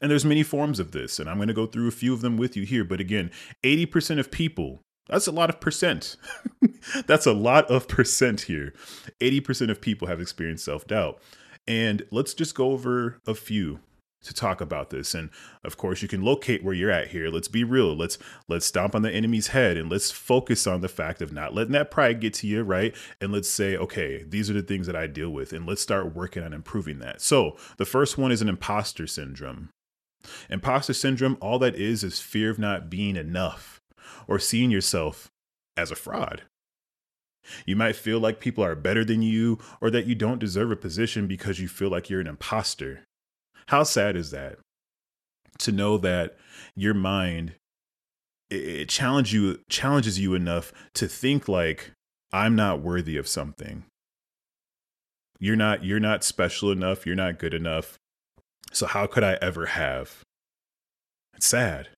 And 0.00 0.10
there's 0.10 0.24
many 0.24 0.42
forms 0.42 0.78
of 0.78 0.92
this, 0.92 1.18
and 1.18 1.28
I'm 1.28 1.36
going 1.36 1.48
to 1.48 1.54
go 1.54 1.66
through 1.66 1.88
a 1.88 1.92
few 1.92 2.12
of 2.12 2.20
them 2.20 2.36
with 2.36 2.56
you 2.56 2.64
here, 2.64 2.84
but 2.84 3.00
again, 3.00 3.30
80% 3.62 4.18
of 4.18 4.30
people, 4.30 4.82
that's 5.08 5.26
a 5.26 5.32
lot 5.32 5.50
of 5.50 5.60
percent. 5.60 6.16
That's 7.06 7.26
a 7.26 7.32
lot 7.32 7.68
of 7.70 7.88
percent 7.88 8.42
here. 8.42 8.72
80% 9.20 9.70
of 9.70 9.80
people 9.80 10.08
have 10.08 10.20
experienced 10.20 10.64
self 10.64 10.86
doubt. 10.86 11.20
And 11.66 12.04
let's 12.10 12.32
just 12.34 12.54
go 12.54 12.70
over 12.70 13.20
a 13.26 13.34
few 13.34 13.80
to 14.22 14.34
talk 14.34 14.60
about 14.60 14.90
this 14.90 15.14
and 15.14 15.30
of 15.62 15.76
course 15.76 16.02
you 16.02 16.08
can 16.08 16.22
locate 16.22 16.64
where 16.64 16.74
you're 16.74 16.90
at 16.90 17.08
here. 17.08 17.28
Let's 17.28 17.48
be 17.48 17.64
real. 17.64 17.94
Let's 17.94 18.18
let's 18.48 18.66
stomp 18.66 18.94
on 18.94 19.02
the 19.02 19.12
enemy's 19.12 19.48
head 19.48 19.76
and 19.76 19.90
let's 19.90 20.10
focus 20.10 20.66
on 20.66 20.80
the 20.80 20.88
fact 20.88 21.22
of 21.22 21.32
not 21.32 21.54
letting 21.54 21.72
that 21.72 21.90
pride 21.90 22.20
get 22.20 22.34
to 22.34 22.46
you 22.46 22.62
right? 22.62 22.94
And 23.20 23.32
let's 23.32 23.48
say 23.48 23.76
okay 23.76 24.24
these 24.24 24.50
are 24.50 24.54
the 24.54 24.62
things 24.62 24.86
that 24.86 24.96
i 24.96 25.06
deal 25.06 25.30
with 25.30 25.52
and 25.52 25.66
let's 25.66 25.82
start 25.82 26.14
working 26.14 26.42
on 26.42 26.52
improving 26.52 26.98
that. 27.00 27.20
So 27.20 27.56
the 27.76 27.84
first 27.84 28.18
one 28.18 28.32
is 28.32 28.42
an 28.42 28.48
imposter 28.48 29.06
syndrome. 29.06 29.70
Imposter 30.50 30.92
syndrome 30.92 31.38
all 31.40 31.58
that 31.60 31.76
is 31.76 32.02
is 32.02 32.20
fear 32.20 32.50
of 32.50 32.58
not 32.58 32.90
being 32.90 33.16
enough 33.16 33.80
or 34.26 34.38
seeing 34.38 34.70
yourself 34.70 35.30
as 35.76 35.90
a 35.90 35.96
fraud. 35.96 36.42
You 37.64 37.76
might 37.76 37.96
feel 37.96 38.18
like 38.18 38.40
people 38.40 38.64
are 38.64 38.74
better 38.74 39.04
than 39.04 39.22
you 39.22 39.58
or 39.80 39.90
that 39.90 40.06
you 40.06 40.14
don't 40.14 40.40
deserve 40.40 40.70
a 40.70 40.76
position 40.76 41.26
because 41.26 41.60
you 41.60 41.68
feel 41.68 41.90
like 41.90 42.10
you're 42.10 42.20
an 42.20 42.26
imposter. 42.26 43.04
How 43.68 43.82
sad 43.82 44.16
is 44.16 44.30
that? 44.30 44.58
To 45.60 45.72
know 45.72 45.98
that 45.98 46.36
your 46.74 46.94
mind 46.94 47.54
it 48.48 48.88
challenge 48.88 49.32
you 49.32 49.58
challenges 49.68 50.20
you 50.20 50.34
enough 50.34 50.72
to 50.94 51.08
think 51.08 51.48
like 51.48 51.90
I'm 52.32 52.54
not 52.54 52.80
worthy 52.80 53.16
of 53.16 53.26
something. 53.26 53.84
You're 55.38 55.56
not 55.56 55.84
you're 55.84 56.00
not 56.00 56.24
special 56.24 56.70
enough, 56.70 57.06
you're 57.06 57.16
not 57.16 57.38
good 57.38 57.54
enough. 57.54 57.98
So 58.72 58.86
how 58.86 59.06
could 59.06 59.24
I 59.24 59.38
ever 59.40 59.66
have? 59.66 60.22
It's 61.34 61.46
sad. 61.46 61.88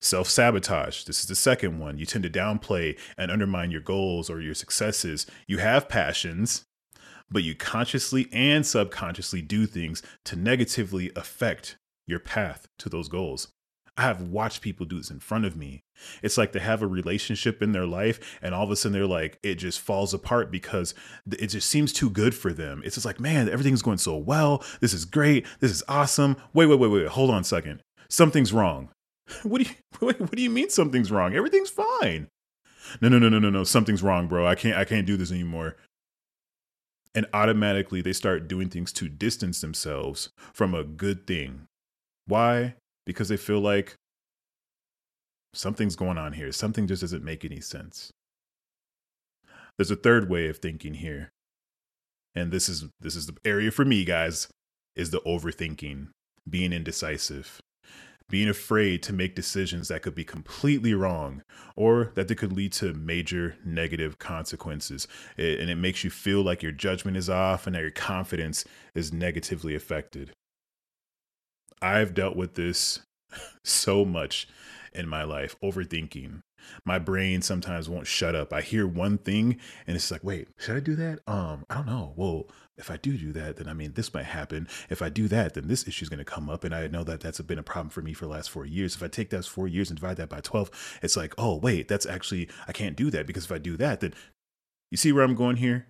Self 0.00 0.28
sabotage. 0.28 1.04
This 1.04 1.20
is 1.20 1.26
the 1.26 1.34
second 1.34 1.78
one. 1.78 1.98
You 1.98 2.06
tend 2.06 2.24
to 2.24 2.30
downplay 2.30 2.98
and 3.16 3.30
undermine 3.30 3.70
your 3.70 3.80
goals 3.80 4.28
or 4.28 4.40
your 4.40 4.54
successes. 4.54 5.26
You 5.46 5.58
have 5.58 5.88
passions, 5.88 6.64
but 7.30 7.42
you 7.42 7.54
consciously 7.54 8.28
and 8.32 8.66
subconsciously 8.66 9.42
do 9.42 9.66
things 9.66 10.02
to 10.24 10.36
negatively 10.36 11.10
affect 11.16 11.76
your 12.06 12.20
path 12.20 12.68
to 12.78 12.88
those 12.88 13.08
goals. 13.08 13.48
I 13.98 14.02
have 14.02 14.20
watched 14.20 14.60
people 14.60 14.84
do 14.84 14.98
this 14.98 15.10
in 15.10 15.20
front 15.20 15.46
of 15.46 15.56
me. 15.56 15.82
It's 16.22 16.36
like 16.36 16.52
they 16.52 16.60
have 16.60 16.82
a 16.82 16.86
relationship 16.86 17.62
in 17.62 17.72
their 17.72 17.86
life, 17.86 18.38
and 18.42 18.54
all 18.54 18.64
of 18.64 18.70
a 18.70 18.76
sudden 18.76 18.92
they're 18.92 19.06
like, 19.06 19.38
it 19.42 19.54
just 19.54 19.80
falls 19.80 20.12
apart 20.12 20.50
because 20.50 20.94
it 21.32 21.46
just 21.46 21.68
seems 21.68 21.94
too 21.94 22.10
good 22.10 22.34
for 22.34 22.52
them. 22.52 22.82
It's 22.84 22.96
just 22.96 23.06
like, 23.06 23.18
man, 23.18 23.48
everything's 23.48 23.80
going 23.80 23.98
so 23.98 24.16
well. 24.16 24.62
This 24.80 24.92
is 24.92 25.06
great. 25.06 25.46
This 25.60 25.70
is 25.70 25.82
awesome. 25.88 26.36
Wait, 26.52 26.66
wait, 26.66 26.78
wait, 26.78 26.90
wait. 26.90 27.08
Hold 27.08 27.30
on 27.30 27.40
a 27.40 27.44
second. 27.44 27.82
Something's 28.08 28.52
wrong. 28.52 28.90
What 29.42 29.60
do 29.60 29.68
you 29.68 29.74
what 29.98 30.30
do 30.36 30.42
you 30.42 30.50
mean 30.50 30.70
something's 30.70 31.10
wrong? 31.10 31.34
Everything's 31.34 31.70
fine. 31.70 32.28
No, 33.00 33.08
no, 33.08 33.18
no, 33.18 33.28
no, 33.28 33.40
no, 33.40 33.50
no. 33.50 33.64
Something's 33.64 34.00
wrong, 34.00 34.28
bro. 34.28 34.46
I 34.46 34.54
can't 34.54 34.76
I 34.76 34.84
can't 34.84 35.04
do 35.04 35.16
this 35.16 35.32
anymore 35.32 35.74
and 37.16 37.26
automatically 37.32 38.02
they 38.02 38.12
start 38.12 38.46
doing 38.46 38.68
things 38.68 38.92
to 38.92 39.08
distance 39.08 39.60
themselves 39.60 40.28
from 40.52 40.74
a 40.74 40.84
good 40.84 41.26
thing. 41.26 41.66
Why? 42.26 42.74
Because 43.06 43.28
they 43.30 43.38
feel 43.38 43.60
like 43.60 43.94
something's 45.54 45.96
going 45.96 46.18
on 46.18 46.34
here. 46.34 46.52
Something 46.52 46.86
just 46.86 47.00
doesn't 47.00 47.24
make 47.24 47.44
any 47.44 47.60
sense. 47.60 48.12
There's 49.78 49.90
a 49.90 49.96
third 49.96 50.28
way 50.28 50.48
of 50.48 50.58
thinking 50.58 50.94
here. 50.94 51.30
And 52.34 52.52
this 52.52 52.68
is 52.68 52.84
this 53.00 53.16
is 53.16 53.26
the 53.26 53.36
area 53.44 53.70
for 53.70 53.86
me, 53.86 54.04
guys, 54.04 54.48
is 54.94 55.10
the 55.10 55.20
overthinking, 55.20 56.08
being 56.48 56.72
indecisive 56.72 57.60
being 58.28 58.48
afraid 58.48 59.02
to 59.04 59.12
make 59.12 59.34
decisions 59.34 59.88
that 59.88 60.02
could 60.02 60.14
be 60.14 60.24
completely 60.24 60.94
wrong 60.94 61.42
or 61.76 62.12
that 62.14 62.28
they 62.28 62.34
could 62.34 62.52
lead 62.52 62.72
to 62.72 62.92
major 62.92 63.56
negative 63.64 64.18
consequences. 64.18 65.06
It, 65.36 65.60
and 65.60 65.70
it 65.70 65.76
makes 65.76 66.02
you 66.02 66.10
feel 66.10 66.42
like 66.42 66.62
your 66.62 66.72
judgment 66.72 67.16
is 67.16 67.30
off 67.30 67.66
and 67.66 67.76
that 67.76 67.82
your 67.82 67.90
confidence 67.90 68.64
is 68.94 69.12
negatively 69.12 69.74
affected. 69.74 70.32
I've 71.80 72.14
dealt 72.14 72.36
with 72.36 72.54
this 72.54 73.00
so 73.64 74.04
much 74.04 74.48
in 74.92 75.08
my 75.08 75.22
life, 75.22 75.56
overthinking. 75.62 76.40
My 76.84 76.98
brain 76.98 77.42
sometimes 77.42 77.88
won't 77.88 78.08
shut 78.08 78.34
up. 78.34 78.52
I 78.52 78.60
hear 78.60 78.88
one 78.88 79.18
thing 79.18 79.58
and 79.86 79.94
it's 79.94 80.10
like, 80.10 80.24
wait, 80.24 80.48
should 80.58 80.76
I 80.76 80.80
do 80.80 80.96
that? 80.96 81.20
Um, 81.28 81.64
I 81.70 81.76
don't 81.76 81.86
know. 81.86 82.12
Well, 82.16 82.48
if 82.78 82.90
I 82.90 82.96
do 82.96 83.16
do 83.16 83.32
that, 83.32 83.56
then 83.56 83.68
I 83.68 83.72
mean, 83.72 83.92
this 83.94 84.12
might 84.12 84.26
happen. 84.26 84.68
If 84.90 85.00
I 85.00 85.08
do 85.08 85.28
that, 85.28 85.54
then 85.54 85.68
this 85.68 85.88
issue 85.88 86.04
is 86.04 86.08
going 86.08 86.18
to 86.18 86.24
come 86.24 86.50
up. 86.50 86.62
And 86.62 86.74
I 86.74 86.86
know 86.88 87.04
that 87.04 87.20
that's 87.20 87.40
been 87.40 87.58
a 87.58 87.62
problem 87.62 87.88
for 87.88 88.02
me 88.02 88.12
for 88.12 88.26
the 88.26 88.30
last 88.32 88.50
four 88.50 88.66
years. 88.66 88.94
If 88.94 89.02
I 89.02 89.08
take 89.08 89.30
those 89.30 89.46
four 89.46 89.66
years 89.66 89.88
and 89.90 89.98
divide 89.98 90.18
that 90.18 90.28
by 90.28 90.40
12, 90.40 90.98
it's 91.02 91.16
like, 91.16 91.34
oh, 91.38 91.56
wait, 91.56 91.88
that's 91.88 92.06
actually, 92.06 92.48
I 92.68 92.72
can't 92.72 92.96
do 92.96 93.10
that 93.10 93.26
because 93.26 93.46
if 93.46 93.52
I 93.52 93.58
do 93.58 93.76
that, 93.78 94.00
then 94.00 94.14
you 94.90 94.96
see 94.96 95.12
where 95.12 95.24
I'm 95.24 95.34
going 95.34 95.56
here? 95.56 95.86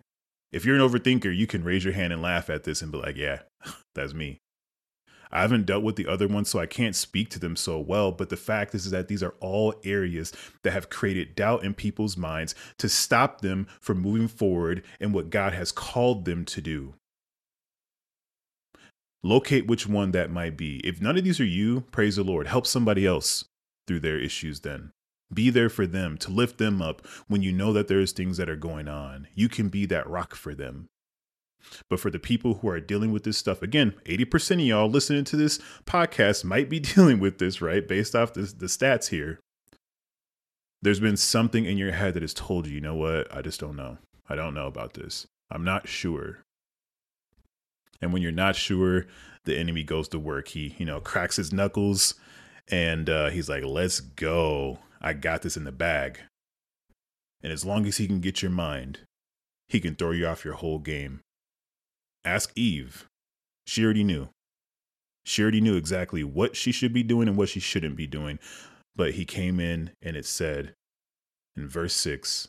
If 0.53 0.65
you're 0.65 0.77
an 0.77 0.89
overthinker, 0.89 1.37
you 1.37 1.47
can 1.47 1.65
raise 1.65 1.85
your 1.85 1.95
hand 1.95 2.13
and 2.13 2.23
laugh 2.23 2.49
at 2.49 2.65
this 2.65 2.83
and 2.83 2.93
be 2.93 2.99
like, 2.99 3.17
yeah, 3.17 3.41
that's 3.95 4.15
me. 4.15 4.39
I 5.31 5.43
haven't 5.43 5.67
dealt 5.67 5.83
with 5.83 5.97
the 5.97 6.07
other 6.07 6.29
ones, 6.29 6.49
so 6.49 6.59
I 6.59 6.67
can't 6.67 6.97
speak 6.97 7.31
to 7.31 7.39
them 7.39 7.57
so 7.57 7.79
well. 7.79 8.13
But 8.13 8.29
the 8.29 8.37
fact 8.37 8.75
is, 8.75 8.87
is 8.87 8.93
that 8.93 9.09
these 9.09 9.23
are 9.23 9.35
all 9.41 9.75
areas 9.85 10.33
that 10.63 10.73
have 10.73 10.91
created 10.91 11.35
doubt 11.35 11.65
in 11.65 11.75
people's 11.75 12.17
minds 12.17 12.55
to 12.79 12.89
stop 12.89 13.41
them 13.41 13.67
from 13.81 14.01
moving 14.01 14.29
forward 14.29 14.83
in 15.01 15.13
what 15.13 15.31
God 15.31 15.53
has 15.53 15.73
called 15.73 16.25
them 16.25 16.45
to 16.47 16.61
do. 16.61 16.95
Locate 19.23 19.67
which 19.67 19.89
one 19.89 20.13
that 20.13 20.31
might 20.31 20.57
be. 20.57 20.79
If 20.85 21.01
none 21.03 21.17
of 21.17 21.25
these 21.25 21.41
are 21.41 21.45
you, 21.45 21.81
praise 21.91 22.17
the 22.17 22.23
Lord. 22.23 22.47
Help 22.47 22.67
somebody 22.67 23.07
else 23.07 23.45
through 23.87 24.01
their 24.01 24.19
issues 24.19 24.61
then. 24.61 24.93
Be 25.33 25.51
there 25.51 25.69
for 25.69 25.87
them 25.87 26.17
to 26.19 26.31
lift 26.31 26.59
them 26.59 26.81
up 26.81 27.05
when 27.27 27.43
you 27.43 27.53
know 27.53 27.73
that 27.73 27.89
there's 27.89 28.13
things 28.13 28.37
that 28.37 28.49
are 28.49 28.57
going 28.57 28.87
on. 28.87 29.27
You 29.35 29.49
can 29.49 29.69
be 29.69 29.85
that 29.87 30.09
rock 30.09 30.37
for 30.37 30.55
them. 30.55 30.89
But 31.89 32.01
for 32.01 32.11
the 32.11 32.19
people 32.19 32.55
who 32.55 32.69
are 32.69 32.81
dealing 32.81 33.13
with 33.13 33.25
this 33.25 33.39
stuff, 33.39 33.63
again, 33.63 33.95
80% 34.05 34.55
of 34.55 34.61
y'all 34.61 34.91
listening 34.91 35.25
to 35.25 35.37
this 35.37 35.59
podcast 35.85 36.45
might 36.45 36.69
be 36.69 36.81
dealing 36.95 37.21
with 37.21 37.39
this, 37.39 37.61
right? 37.61 37.87
Based 37.87 38.15
off 38.15 38.35
this, 38.35 38.53
the 38.53 38.67
stats 38.67 39.09
here. 39.09 39.41
There's 40.83 41.01
been 41.01 41.17
something 41.17 41.65
in 41.65 41.79
your 41.79 41.93
head 41.93 42.15
that 42.15 42.23
has 42.23 42.35
told 42.35 42.67
you, 42.67 42.75
you 42.75 42.81
know 42.81 42.95
what? 42.95 43.35
I 43.35 43.43
just 43.43 43.61
don't 43.61 43.77
know. 43.77 43.99
I 44.29 44.37
don't 44.37 44.55
know 44.55 44.67
about 44.67 44.95
this. 44.95 45.27
I'm 45.51 45.65
not 45.65 45.89
sure. 45.89 46.39
And 48.01 48.13
when 48.13 48.23
you're 48.23 48.33
not 48.33 48.57
sure, 48.57 49.07
the 49.45 49.57
enemy 49.57 49.83
goes 49.83 50.09
to 50.09 50.19
work. 50.19 50.49
He, 50.49 50.75
you 50.79 50.85
know, 50.85 51.01
cracks 51.01 51.37
his 51.37 51.53
knuckles 51.53 52.15
and 52.69 53.09
uh, 53.09 53.31
he's 53.31 53.49
like, 53.49 53.65
let's 53.65 54.01
go. 54.01 54.79
I 55.01 55.13
got 55.13 55.43
this 55.43 55.57
in 55.57 55.65
the 55.65 55.73
bag. 55.73 56.21
And 57.43 57.53
as 57.53 57.65
long 57.65 57.87
as 57.87 57.99
he 57.99 58.07
can 58.07 58.21
get 58.21 58.43
your 58.43 58.51
mind, 58.51 59.01
he 59.69 59.81
can 59.81 59.95
throw 59.95 60.11
you 60.11 60.27
off 60.27 60.45
your 60.45 60.55
whole 60.55 60.79
game. 60.79 61.21
Ask 62.27 62.51
Eve. 62.57 63.07
She 63.69 63.85
already 63.85 64.03
knew. 64.03 64.29
She 65.25 65.43
already 65.43 65.61
knew 65.61 65.77
exactly 65.77 66.25
what 66.25 66.57
she 66.57 66.73
should 66.73 66.93
be 66.93 67.05
doing 67.05 67.29
and 67.29 67.37
what 67.37 67.49
she 67.49 67.61
shouldn't 67.61 67.97
be 67.97 68.09
doing. 68.09 68.41
But 68.97 69.13
he 69.13 69.25
came 69.25 69.61
in 69.61 69.93
and 70.03 70.17
it 70.17 70.27
said 70.27 70.75
in 71.57 71.69
verse 71.69 71.95
6, 71.95 72.49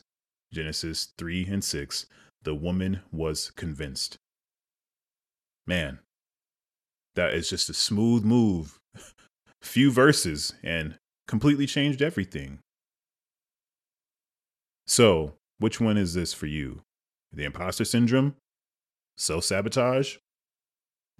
Genesis 0.52 1.12
3 1.16 1.46
and 1.46 1.62
6, 1.62 2.06
the 2.42 2.54
woman 2.54 3.00
was 3.12 3.52
convinced. 3.52 4.16
Man, 5.64 6.00
that 7.14 7.34
is 7.34 7.48
just 7.48 7.70
a 7.70 7.74
smooth 7.74 8.24
move. 8.24 8.80
Few 9.62 9.92
verses 9.92 10.54
and 10.62 10.98
completely 11.28 11.66
changed 11.66 12.02
everything. 12.02 12.58
So, 14.86 15.34
which 15.58 15.80
one 15.80 15.96
is 15.96 16.14
this 16.14 16.32
for 16.32 16.46
you? 16.46 16.80
The 17.32 17.44
imposter 17.44 17.84
syndrome 17.84 18.34
self 19.18 19.44
sabotage, 19.44 20.16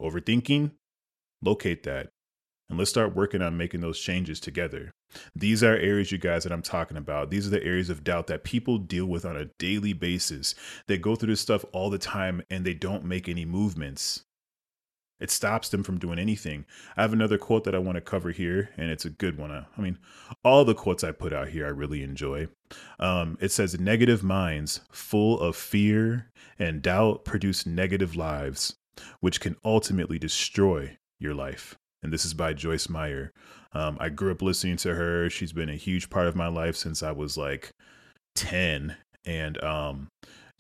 overthinking, 0.00 0.72
locate 1.42 1.82
that. 1.82 2.08
And 2.70 2.78
let's 2.78 2.90
start 2.90 3.16
working 3.16 3.40
on 3.42 3.56
making 3.56 3.80
those 3.80 3.98
changes 3.98 4.40
together. 4.40 4.90
These 5.34 5.62
are 5.62 5.74
areas, 5.76 6.12
you 6.12 6.18
guys, 6.18 6.44
that 6.44 6.52
I'm 6.52 6.62
talking 6.62 6.98
about. 6.98 7.30
These 7.30 7.46
are 7.46 7.50
the 7.50 7.64
areas 7.64 7.88
of 7.88 8.04
doubt 8.04 8.26
that 8.26 8.44
people 8.44 8.76
deal 8.76 9.06
with 9.06 9.24
on 9.24 9.36
a 9.36 9.46
daily 9.58 9.94
basis. 9.94 10.54
They 10.86 10.98
go 10.98 11.16
through 11.16 11.30
this 11.30 11.40
stuff 11.40 11.64
all 11.72 11.88
the 11.88 11.98
time 11.98 12.42
and 12.50 12.64
they 12.64 12.74
don't 12.74 13.04
make 13.04 13.26
any 13.26 13.46
movements. 13.46 14.24
It 15.20 15.30
stops 15.30 15.68
them 15.68 15.82
from 15.82 15.98
doing 15.98 16.18
anything. 16.18 16.64
I 16.96 17.02
have 17.02 17.12
another 17.12 17.38
quote 17.38 17.64
that 17.64 17.74
I 17.74 17.78
want 17.78 17.96
to 17.96 18.00
cover 18.00 18.30
here, 18.30 18.70
and 18.76 18.90
it's 18.90 19.04
a 19.04 19.10
good 19.10 19.36
one. 19.36 19.50
I 19.50 19.80
mean, 19.80 19.98
all 20.44 20.64
the 20.64 20.74
quotes 20.74 21.02
I 21.02 21.10
put 21.10 21.32
out 21.32 21.48
here 21.48 21.66
I 21.66 21.70
really 21.70 22.02
enjoy. 22.02 22.48
Um, 23.00 23.36
it 23.40 23.50
says, 23.50 23.78
Negative 23.80 24.22
minds 24.22 24.80
full 24.92 25.40
of 25.40 25.56
fear 25.56 26.30
and 26.58 26.82
doubt 26.82 27.24
produce 27.24 27.66
negative 27.66 28.14
lives, 28.14 28.76
which 29.20 29.40
can 29.40 29.56
ultimately 29.64 30.18
destroy 30.18 30.96
your 31.18 31.34
life. 31.34 31.76
And 32.02 32.12
this 32.12 32.24
is 32.24 32.34
by 32.34 32.52
Joyce 32.52 32.88
Meyer. 32.88 33.32
Um, 33.72 33.96
I 34.00 34.08
grew 34.08 34.30
up 34.30 34.40
listening 34.40 34.76
to 34.78 34.94
her. 34.94 35.28
She's 35.28 35.52
been 35.52 35.68
a 35.68 35.76
huge 35.76 36.10
part 36.10 36.28
of 36.28 36.36
my 36.36 36.46
life 36.48 36.76
since 36.76 37.02
I 37.02 37.10
was 37.10 37.36
like 37.36 37.72
10. 38.36 38.96
And 39.24 39.62
um, 39.64 40.08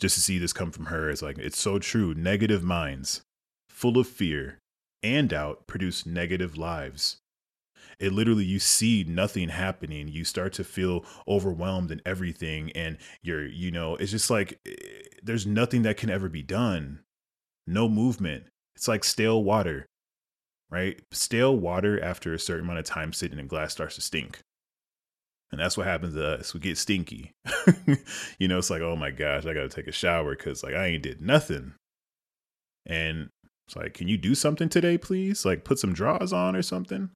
just 0.00 0.16
to 0.16 0.20
see 0.20 0.38
this 0.38 0.52
come 0.52 0.72
from 0.72 0.86
her 0.86 1.08
is 1.08 1.22
like, 1.22 1.38
it's 1.38 1.58
so 1.58 1.78
true. 1.78 2.12
Negative 2.14 2.64
minds 2.64 3.22
full 3.78 3.98
of 3.98 4.08
fear 4.08 4.58
and 5.02 5.28
doubt 5.28 5.66
produce 5.66 6.04
negative 6.04 6.56
lives. 6.56 7.18
it 8.00 8.12
literally 8.12 8.44
you 8.44 8.58
see 8.58 9.04
nothing 9.06 9.48
happening. 9.48 10.08
You 10.08 10.24
start 10.24 10.52
to 10.54 10.64
feel 10.64 11.04
overwhelmed 11.26 11.90
in 11.90 12.02
everything 12.04 12.72
and 12.72 12.98
you're 13.22 13.46
you 13.46 13.70
know 13.70 13.96
it's 13.96 14.10
just 14.10 14.30
like 14.30 14.58
eh, 14.66 14.72
there's 15.22 15.46
nothing 15.46 15.82
that 15.82 15.96
can 15.96 16.10
ever 16.10 16.28
be 16.28 16.42
done. 16.42 17.00
No 17.66 17.88
movement. 17.88 18.44
It's 18.76 18.88
like 18.88 19.04
stale 19.04 19.42
water 19.42 19.86
right? 20.70 21.00
Stale 21.12 21.56
water 21.56 22.02
after 22.02 22.34
a 22.34 22.38
certain 22.38 22.64
amount 22.64 22.78
of 22.78 22.84
time 22.84 23.12
sitting 23.12 23.38
in 23.38 23.44
a 23.44 23.48
glass 23.48 23.72
starts 23.72 23.94
to 23.94 24.00
stink. 24.02 24.40
And 25.50 25.58
that's 25.58 25.78
what 25.78 25.86
happens 25.86 26.14
to 26.14 26.40
us. 26.40 26.52
We 26.52 26.60
get 26.60 26.78
stinky. 26.78 27.32
You 28.38 28.48
know 28.48 28.58
it's 28.58 28.70
like 28.70 28.82
oh 28.82 28.96
my 28.96 29.10
gosh 29.10 29.46
i 29.46 29.54
gotta 29.54 29.68
take 29.68 29.88
a 29.88 29.92
shower 29.92 30.36
because 30.36 30.62
like 30.62 30.74
i 30.74 30.86
ain't 30.86 31.02
did 31.02 31.20
nothing. 31.22 31.74
And 32.86 33.28
it's 33.68 33.76
like 33.76 33.94
can 33.94 34.08
you 34.08 34.16
do 34.16 34.34
something 34.34 34.68
today 34.68 34.96
please 34.96 35.44
like 35.44 35.62
put 35.62 35.78
some 35.78 35.92
draws 35.92 36.32
on 36.32 36.56
or 36.56 36.62
something 36.62 37.10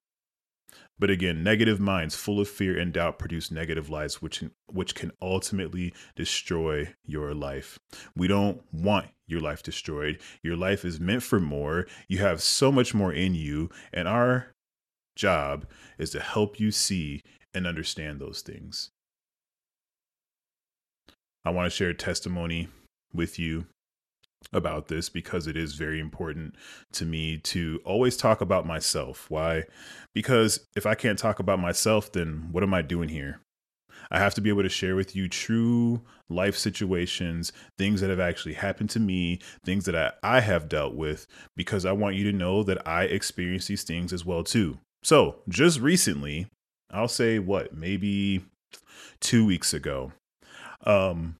but 0.99 1.09
again, 1.09 1.43
negative 1.43 1.79
minds 1.79 2.15
full 2.15 2.39
of 2.39 2.47
fear 2.47 2.77
and 2.77 2.93
doubt 2.93 3.19
produce 3.19 3.51
negative 3.51 3.89
lives, 3.89 4.21
which, 4.21 4.43
which 4.71 4.95
can 4.95 5.11
ultimately 5.21 5.93
destroy 6.15 6.93
your 7.03 7.33
life. 7.33 7.79
We 8.15 8.27
don't 8.27 8.61
want 8.71 9.07
your 9.27 9.41
life 9.41 9.63
destroyed. 9.63 10.21
Your 10.43 10.55
life 10.55 10.85
is 10.85 10.99
meant 10.99 11.23
for 11.23 11.39
more. 11.39 11.87
You 12.07 12.19
have 12.19 12.41
so 12.41 12.71
much 12.71 12.93
more 12.93 13.11
in 13.11 13.33
you. 13.33 13.69
And 13.91 14.07
our 14.07 14.51
job 15.15 15.65
is 15.97 16.11
to 16.11 16.19
help 16.19 16.59
you 16.59 16.71
see 16.71 17.21
and 17.53 17.65
understand 17.65 18.19
those 18.19 18.41
things. 18.41 18.91
I 21.43 21.49
want 21.49 21.65
to 21.69 21.75
share 21.75 21.89
a 21.89 21.95
testimony 21.95 22.69
with 23.13 23.37
you 23.37 23.65
about 24.51 24.87
this 24.87 25.09
because 25.09 25.47
it 25.47 25.55
is 25.55 25.75
very 25.75 25.99
important 25.99 26.55
to 26.93 27.05
me 27.05 27.37
to 27.37 27.79
always 27.85 28.17
talk 28.17 28.41
about 28.41 28.65
myself. 28.65 29.29
Why? 29.29 29.63
Because 30.13 30.65
if 30.75 30.85
I 30.85 30.95
can't 30.95 31.19
talk 31.19 31.39
about 31.39 31.59
myself, 31.59 32.11
then 32.11 32.49
what 32.51 32.63
am 32.63 32.73
I 32.73 32.81
doing 32.81 33.09
here? 33.09 33.39
I 34.11 34.19
have 34.19 34.33
to 34.35 34.41
be 34.41 34.49
able 34.49 34.63
to 34.63 34.69
share 34.69 34.95
with 34.95 35.15
you 35.15 35.27
true 35.27 36.01
life 36.29 36.57
situations, 36.57 37.51
things 37.77 38.01
that 38.01 38.09
have 38.09 38.19
actually 38.19 38.53
happened 38.53 38.89
to 38.91 38.99
me, 38.99 39.39
things 39.63 39.85
that 39.85 39.95
I, 39.95 40.37
I 40.37 40.39
have 40.41 40.69
dealt 40.69 40.95
with, 40.95 41.25
because 41.55 41.85
I 41.85 41.93
want 41.93 42.15
you 42.15 42.29
to 42.31 42.37
know 42.37 42.63
that 42.63 42.87
I 42.87 43.03
experience 43.03 43.67
these 43.67 43.83
things 43.83 44.13
as 44.13 44.25
well 44.25 44.43
too. 44.43 44.77
So 45.03 45.37
just 45.49 45.79
recently, 45.79 46.47
I'll 46.91 47.07
say 47.07 47.39
what, 47.39 47.73
maybe 47.73 48.45
two 49.19 49.45
weeks 49.45 49.73
ago, 49.73 50.11
um, 50.85 51.35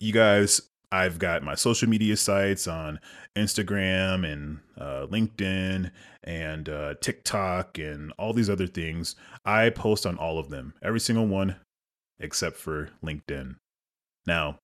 you 0.00 0.12
guys 0.12 0.60
I've 0.92 1.18
got 1.18 1.42
my 1.42 1.54
social 1.54 1.88
media 1.88 2.16
sites 2.16 2.66
on 2.68 3.00
Instagram 3.34 4.30
and 4.30 4.60
uh, 4.78 5.06
LinkedIn 5.06 5.90
and 6.22 6.68
uh, 6.68 6.94
TikTok 7.00 7.78
and 7.78 8.12
all 8.18 8.32
these 8.32 8.50
other 8.50 8.66
things. 8.66 9.16
I 9.44 9.70
post 9.70 10.06
on 10.06 10.16
all 10.16 10.38
of 10.38 10.48
them, 10.48 10.74
every 10.82 11.00
single 11.00 11.26
one 11.26 11.56
except 12.18 12.56
for 12.56 12.90
LinkedIn. 13.04 13.56
Now, 14.26 14.58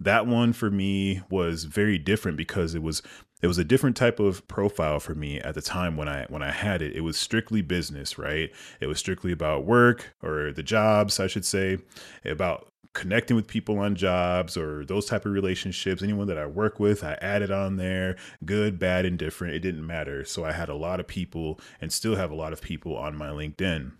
that 0.00 0.26
one 0.26 0.52
for 0.52 0.70
me 0.70 1.22
was 1.28 1.64
very 1.64 1.98
different 1.98 2.36
because 2.36 2.74
it 2.74 2.82
was 2.82 3.02
it 3.40 3.46
was 3.46 3.58
a 3.58 3.64
different 3.64 3.96
type 3.96 4.18
of 4.18 4.46
profile 4.48 4.98
for 4.98 5.14
me 5.14 5.40
at 5.40 5.54
the 5.54 5.62
time 5.62 5.96
when 5.96 6.08
I 6.08 6.26
when 6.28 6.42
I 6.42 6.50
had 6.50 6.82
it. 6.82 6.94
It 6.94 7.00
was 7.00 7.16
strictly 7.16 7.62
business, 7.62 8.18
right? 8.18 8.50
It 8.80 8.86
was 8.86 8.98
strictly 8.98 9.32
about 9.32 9.64
work 9.64 10.14
or 10.22 10.52
the 10.52 10.62
jobs, 10.62 11.18
I 11.18 11.26
should 11.26 11.44
say, 11.44 11.78
about 12.24 12.68
connecting 12.98 13.36
with 13.36 13.46
people 13.46 13.78
on 13.78 13.94
jobs 13.94 14.56
or 14.56 14.84
those 14.84 15.06
type 15.06 15.24
of 15.24 15.30
relationships 15.30 16.02
anyone 16.02 16.26
that 16.26 16.36
i 16.36 16.44
work 16.44 16.80
with 16.80 17.04
i 17.04 17.12
added 17.22 17.48
on 17.48 17.76
there 17.76 18.16
good 18.44 18.76
bad 18.76 19.04
indifferent 19.04 19.54
it 19.54 19.60
didn't 19.60 19.86
matter. 19.86 20.24
So 20.24 20.44
i 20.44 20.50
had 20.50 20.68
a 20.68 20.74
lot 20.74 20.98
of 20.98 21.06
people 21.06 21.60
and 21.80 21.92
still 21.92 22.16
have 22.16 22.32
a 22.32 22.34
lot 22.34 22.52
of 22.52 22.60
people 22.60 22.96
on 22.96 23.16
my 23.16 23.28
linkedin. 23.28 23.92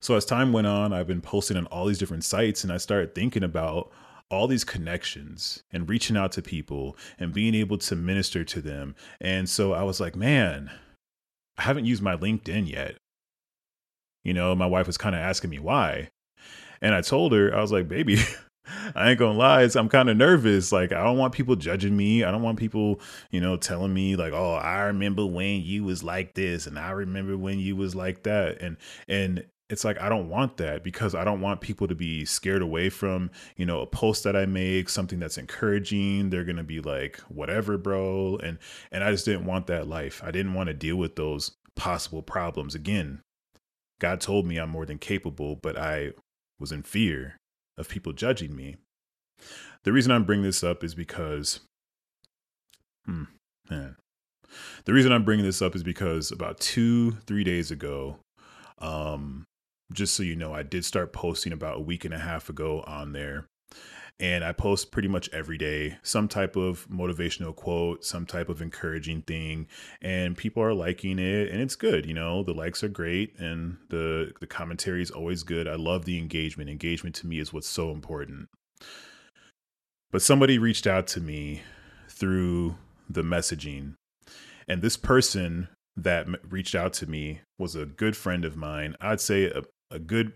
So 0.00 0.16
as 0.16 0.24
time 0.24 0.52
went 0.52 0.66
on 0.66 0.92
i've 0.92 1.06
been 1.06 1.20
posting 1.20 1.56
on 1.56 1.66
all 1.66 1.86
these 1.86 1.98
different 1.98 2.24
sites 2.24 2.64
and 2.64 2.72
i 2.72 2.76
started 2.76 3.14
thinking 3.14 3.44
about 3.44 3.92
all 4.30 4.48
these 4.48 4.64
connections 4.64 5.62
and 5.72 5.88
reaching 5.88 6.16
out 6.16 6.32
to 6.32 6.42
people 6.42 6.96
and 7.20 7.32
being 7.32 7.54
able 7.54 7.76
to 7.76 7.94
minister 7.94 8.42
to 8.42 8.60
them. 8.60 8.96
And 9.20 9.48
so 9.48 9.74
i 9.74 9.84
was 9.84 10.00
like 10.00 10.16
man 10.16 10.72
i 11.56 11.62
haven't 11.62 11.86
used 11.86 12.02
my 12.02 12.16
linkedin 12.16 12.68
yet. 12.68 12.96
You 14.24 14.34
know 14.34 14.56
my 14.56 14.66
wife 14.66 14.88
was 14.88 14.98
kind 14.98 15.14
of 15.14 15.20
asking 15.20 15.50
me 15.50 15.60
why 15.60 16.08
and 16.82 16.94
I 16.94 17.00
told 17.00 17.32
her, 17.32 17.54
I 17.54 17.60
was 17.60 17.72
like, 17.72 17.88
baby, 17.88 18.18
I 18.94 19.10
ain't 19.10 19.18
gonna 19.18 19.38
lie, 19.38 19.68
I'm 19.74 19.88
kind 19.88 20.10
of 20.10 20.16
nervous. 20.16 20.72
Like, 20.72 20.92
I 20.92 21.02
don't 21.02 21.16
want 21.16 21.32
people 21.32 21.56
judging 21.56 21.96
me. 21.96 22.24
I 22.24 22.30
don't 22.30 22.42
want 22.42 22.58
people, 22.58 23.00
you 23.30 23.40
know, 23.40 23.56
telling 23.56 23.94
me 23.94 24.16
like, 24.16 24.32
"Oh, 24.32 24.54
I 24.54 24.82
remember 24.82 25.24
when 25.26 25.62
you 25.62 25.84
was 25.84 26.02
like 26.02 26.34
this, 26.34 26.66
and 26.66 26.78
I 26.78 26.90
remember 26.90 27.36
when 27.36 27.58
you 27.58 27.76
was 27.76 27.94
like 27.94 28.24
that." 28.24 28.60
And 28.60 28.76
and 29.08 29.44
it's 29.70 29.84
like 29.84 30.00
I 30.00 30.08
don't 30.08 30.28
want 30.28 30.58
that 30.58 30.84
because 30.84 31.14
I 31.14 31.24
don't 31.24 31.40
want 31.40 31.60
people 31.60 31.88
to 31.88 31.94
be 31.94 32.24
scared 32.24 32.62
away 32.62 32.90
from, 32.90 33.30
you 33.56 33.66
know, 33.66 33.80
a 33.80 33.86
post 33.86 34.24
that 34.24 34.36
I 34.36 34.46
make, 34.46 34.88
something 34.88 35.18
that's 35.18 35.38
encouraging. 35.38 36.30
They're 36.30 36.44
gonna 36.44 36.64
be 36.64 36.80
like, 36.80 37.18
"Whatever, 37.28 37.78
bro," 37.78 38.36
and 38.38 38.58
and 38.90 39.02
I 39.02 39.10
just 39.12 39.24
didn't 39.24 39.46
want 39.46 39.66
that 39.68 39.88
life. 39.88 40.22
I 40.24 40.30
didn't 40.30 40.54
want 40.54 40.68
to 40.68 40.74
deal 40.74 40.96
with 40.96 41.16
those 41.16 41.52
possible 41.74 42.22
problems 42.22 42.74
again. 42.74 43.22
God 44.00 44.20
told 44.20 44.46
me 44.46 44.58
I'm 44.58 44.70
more 44.70 44.86
than 44.86 44.98
capable, 44.98 45.56
but 45.56 45.78
I 45.78 46.12
was 46.62 46.72
in 46.72 46.82
fear 46.82 47.36
of 47.76 47.90
people 47.90 48.14
judging 48.14 48.56
me. 48.56 48.76
The 49.84 49.92
reason 49.92 50.12
I'm 50.12 50.24
bringing 50.24 50.44
this 50.44 50.64
up 50.64 50.82
is 50.82 50.94
because, 50.94 51.60
hmm, 53.04 53.24
man. 53.68 53.96
The 54.84 54.92
reason 54.92 55.12
I'm 55.12 55.24
bringing 55.24 55.44
this 55.44 55.60
up 55.60 55.74
is 55.74 55.82
because 55.82 56.30
about 56.30 56.60
two, 56.60 57.12
three 57.26 57.42
days 57.42 57.70
ago, 57.70 58.18
um, 58.78 59.44
just 59.92 60.14
so 60.14 60.22
you 60.22 60.36
know, 60.36 60.54
I 60.54 60.62
did 60.62 60.84
start 60.84 61.12
posting 61.12 61.52
about 61.52 61.78
a 61.78 61.82
week 61.82 62.04
and 62.04 62.14
a 62.14 62.18
half 62.18 62.48
ago 62.48 62.82
on 62.86 63.12
there 63.12 63.46
and 64.20 64.44
I 64.44 64.52
post 64.52 64.92
pretty 64.92 65.08
much 65.08 65.28
every 65.32 65.58
day 65.58 65.98
some 66.02 66.28
type 66.28 66.56
of 66.56 66.88
motivational 66.88 67.54
quote, 67.54 68.04
some 68.04 68.26
type 68.26 68.48
of 68.48 68.62
encouraging 68.62 69.22
thing, 69.22 69.66
and 70.00 70.36
people 70.36 70.62
are 70.62 70.74
liking 70.74 71.18
it, 71.18 71.50
and 71.50 71.60
it's 71.60 71.76
good. 71.76 72.06
You 72.06 72.14
know, 72.14 72.42
the 72.42 72.54
likes 72.54 72.84
are 72.84 72.88
great, 72.88 73.38
and 73.38 73.78
the 73.88 74.32
the 74.40 74.46
commentary 74.46 75.02
is 75.02 75.10
always 75.10 75.42
good. 75.42 75.66
I 75.66 75.74
love 75.74 76.04
the 76.04 76.18
engagement. 76.18 76.70
Engagement 76.70 77.14
to 77.16 77.26
me 77.26 77.38
is 77.40 77.52
what's 77.52 77.68
so 77.68 77.90
important. 77.90 78.48
But 80.10 80.22
somebody 80.22 80.58
reached 80.58 80.86
out 80.86 81.06
to 81.08 81.20
me 81.20 81.62
through 82.08 82.76
the 83.08 83.22
messaging, 83.22 83.94
and 84.68 84.82
this 84.82 84.96
person 84.96 85.68
that 85.96 86.26
reached 86.48 86.74
out 86.74 86.92
to 86.94 87.06
me 87.06 87.40
was 87.58 87.74
a 87.74 87.86
good 87.86 88.16
friend 88.16 88.44
of 88.44 88.56
mine. 88.56 88.96
I'd 89.00 89.20
say 89.20 89.44
a, 89.44 89.62
a 89.90 89.98
good 89.98 90.32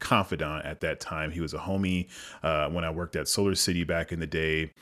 confidant 0.00 0.64
at 0.64 0.80
that 0.80 1.00
time. 1.00 1.30
He 1.30 1.40
was 1.40 1.54
a 1.54 1.58
homie 1.58 2.08
uh, 2.42 2.68
when 2.68 2.84
I 2.84 2.90
worked 2.90 3.16
at 3.16 3.28
Solar 3.28 3.54
City 3.54 3.84
back 3.84 4.12
in 4.12 4.20
the 4.20 4.26
day. 4.26 4.72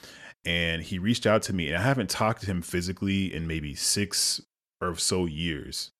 And 0.45 0.83
he 0.83 0.99
reached 0.99 1.27
out 1.27 1.43
to 1.45 1.55
me, 1.55 1.69
and 1.69 1.77
I 1.79 1.83
haven't 1.83 2.11
talked 2.11 2.43
to 2.43 2.47
him 2.47 2.61
physically 2.61 3.33
in 3.33 3.47
maybe 3.47 3.75
six 3.75 4.43
or 4.81 4.95
so 4.97 5.25
years. 5.25 5.91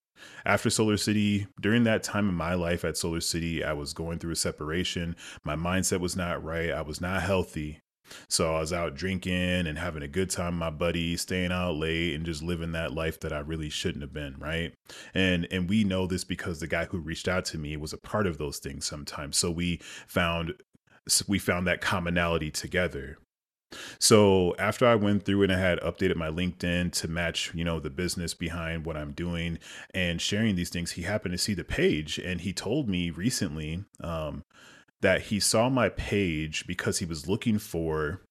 After 0.45 0.69
Solar 0.71 0.97
City, 0.97 1.47
during 1.61 1.85
that 1.85 2.03
time 2.03 2.29
in 2.29 2.35
my 2.35 2.55
life 2.55 2.85
at 2.85 2.97
Solar 2.97 3.21
City, 3.21 3.65
I 3.65 3.73
was 3.73 3.95
going 3.95 4.19
through 4.19 4.33
a 4.33 4.37
separation. 4.37 5.17
My 5.45 5.57
mindset 5.57 6.01
was 6.01 6.17
not 6.17 6.45
right. 6.45 6.71
I 6.71 6.83
was 6.83 7.01
not 7.01 7.23
healthy. 7.23 7.81
So 8.29 8.55
I 8.55 8.61
was 8.61 8.73
out 8.73 8.95
drinking 8.95 9.67
and 9.67 9.79
having 9.79 10.03
a 10.03 10.09
good 10.09 10.31
time 10.31 10.57
my 10.57 10.71
buddies, 10.71 11.23
staying 11.23 11.53
out 11.53 11.77
late 11.77 12.15
and 12.15 12.25
just 12.25 12.43
living 12.43 12.73
that 12.73 12.93
life 12.93 13.21
that 13.21 13.33
I 13.33 13.41
really 13.41 13.71
shouldn't 13.71 14.03
have 14.03 14.13
been, 14.13 14.37
right? 14.39 14.75
And 15.15 15.47
and 15.51 15.69
we 15.69 15.85
know 15.85 16.07
this 16.07 16.25
because 16.25 16.61
the 16.61 16.67
guy 16.67 16.87
who 16.87 16.99
reached 16.99 17.29
out 17.29 17.45
to 17.47 17.59
me 17.59 17.77
was 17.77 17.93
a 17.93 17.99
part 17.99 18.27
of 18.27 18.39
those 18.39 18.59
things 18.59 18.85
sometimes. 18.85 19.37
So 19.39 19.51
we 19.51 19.81
found 20.07 20.55
we 21.29 21.39
found 21.39 21.67
that 21.67 21.81
commonality 21.81 22.51
together. 22.51 23.19
So 23.99 24.55
after 24.59 24.87
I 24.87 24.95
went 24.95 25.25
through 25.25 25.43
and 25.43 25.53
I 25.53 25.59
had 25.59 25.81
updated 25.81 26.17
my 26.17 26.29
LinkedIn 26.29 26.93
to 26.93 27.09
match, 27.09 27.51
you 27.55 27.65
know, 27.65 27.81
the 27.81 27.91
business 27.91 28.35
behind 28.35 28.85
what 28.85 28.97
I'm 28.97 29.13
doing 29.13 29.59
and 29.93 30.21
sharing 30.21 30.55
these 30.55 30.71
things, 30.71 30.93
he 30.93 31.03
happened 31.03 31.33
to 31.33 31.39
see 31.39 31.55
the 31.55 31.65
page 31.65 32.19
and 32.19 32.41
he 32.41 32.53
told 32.53 32.89
me 32.89 33.11
recently 33.11 33.85
um, 34.01 34.45
that 35.01 35.23
he 35.23 35.41
saw 35.41 35.69
my 35.69 35.89
page 35.89 36.67
because 36.67 36.99
he 36.99 37.05
was 37.05 37.29
looking 37.29 37.59
for 37.59 38.23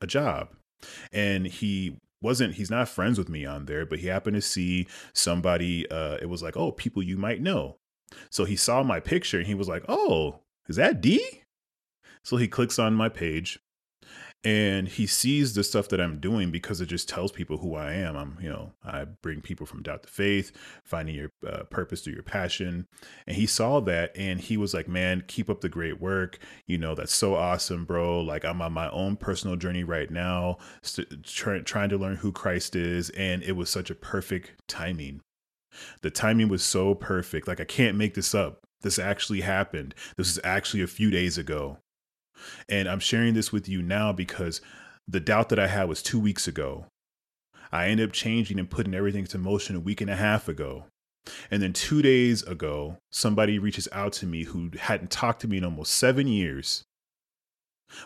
a 0.00 0.06
job. 0.06 0.48
And 1.12 1.46
he 1.46 1.96
wasn't 2.22 2.54
he's 2.54 2.70
not 2.70 2.88
friends 2.88 3.18
with 3.18 3.28
me 3.28 3.44
on 3.44 3.66
there 3.66 3.84
but 3.84 3.98
he 3.98 4.06
happened 4.06 4.36
to 4.36 4.40
see 4.40 4.86
somebody 5.12 5.90
uh 5.90 6.16
it 6.22 6.28
was 6.28 6.40
like 6.40 6.56
oh 6.56 6.72
people 6.72 7.02
you 7.02 7.16
might 7.16 7.40
know. 7.40 7.76
So 8.30 8.44
he 8.44 8.56
saw 8.56 8.82
my 8.82 9.00
picture 9.00 9.38
and 9.38 9.46
he 9.46 9.54
was 9.54 9.68
like 9.68 9.84
oh 9.88 10.40
is 10.68 10.76
that 10.76 11.00
d? 11.00 11.42
So 12.24 12.36
he 12.36 12.46
clicks 12.46 12.78
on 12.78 12.94
my 12.94 13.08
page 13.08 13.58
and 14.44 14.88
he 14.88 15.06
sees 15.06 15.54
the 15.54 15.62
stuff 15.62 15.88
that 15.88 16.00
I'm 16.00 16.18
doing 16.18 16.50
because 16.50 16.80
it 16.80 16.86
just 16.86 17.08
tells 17.08 17.30
people 17.30 17.58
who 17.58 17.76
I 17.76 17.92
am. 17.92 18.16
I'm, 18.16 18.38
you 18.40 18.48
know, 18.48 18.72
I 18.84 19.04
bring 19.04 19.40
people 19.40 19.66
from 19.66 19.82
doubt 19.82 20.02
to 20.02 20.08
faith, 20.08 20.50
finding 20.84 21.14
your 21.14 21.30
uh, 21.46 21.62
purpose 21.64 22.00
through 22.02 22.14
your 22.14 22.24
passion. 22.24 22.86
And 23.26 23.36
he 23.36 23.46
saw 23.46 23.80
that 23.80 24.10
and 24.16 24.40
he 24.40 24.56
was 24.56 24.74
like, 24.74 24.88
man, 24.88 25.22
keep 25.28 25.48
up 25.48 25.60
the 25.60 25.68
great 25.68 26.00
work. 26.00 26.38
You 26.66 26.78
know, 26.78 26.94
that's 26.94 27.14
so 27.14 27.36
awesome, 27.36 27.84
bro. 27.84 28.20
Like, 28.20 28.44
I'm 28.44 28.60
on 28.62 28.72
my 28.72 28.90
own 28.90 29.16
personal 29.16 29.56
journey 29.56 29.84
right 29.84 30.10
now, 30.10 30.58
st- 30.82 31.22
try- 31.24 31.60
trying 31.60 31.90
to 31.90 31.98
learn 31.98 32.16
who 32.16 32.32
Christ 32.32 32.74
is. 32.74 33.10
And 33.10 33.42
it 33.44 33.52
was 33.52 33.70
such 33.70 33.90
a 33.90 33.94
perfect 33.94 34.54
timing 34.68 35.20
The 36.02 36.10
timing 36.10 36.48
was 36.48 36.62
so 36.62 36.94
perfect. 36.94 37.48
Like, 37.48 37.60
I 37.60 37.64
can't 37.64 37.96
make 37.96 38.14
this 38.14 38.34
up. 38.34 38.60
This 38.82 38.98
actually 38.98 39.40
happened. 39.42 39.94
This 40.16 40.28
is 40.28 40.40
actually 40.44 40.82
a 40.82 40.86
few 40.86 41.10
days 41.10 41.38
ago. 41.38 41.78
And 42.68 42.88
I'm 42.88 43.00
sharing 43.00 43.34
this 43.34 43.52
with 43.52 43.68
you 43.68 43.82
now 43.82 44.12
because 44.12 44.60
the 45.08 45.20
doubt 45.20 45.48
that 45.50 45.58
I 45.58 45.66
had 45.66 45.88
was 45.88 46.02
two 46.02 46.20
weeks 46.20 46.46
ago. 46.46 46.86
I 47.70 47.88
ended 47.88 48.08
up 48.08 48.12
changing 48.12 48.58
and 48.58 48.70
putting 48.70 48.94
everything 48.94 49.22
into 49.22 49.38
motion 49.38 49.76
a 49.76 49.80
week 49.80 50.00
and 50.00 50.10
a 50.10 50.16
half 50.16 50.48
ago. 50.48 50.86
And 51.50 51.62
then 51.62 51.72
two 51.72 52.02
days 52.02 52.42
ago, 52.42 52.98
somebody 53.10 53.58
reaches 53.58 53.88
out 53.92 54.12
to 54.14 54.26
me 54.26 54.44
who 54.44 54.70
hadn't 54.78 55.10
talked 55.10 55.40
to 55.42 55.48
me 55.48 55.58
in 55.58 55.64
almost 55.64 55.94
seven 55.94 56.26
years, 56.26 56.84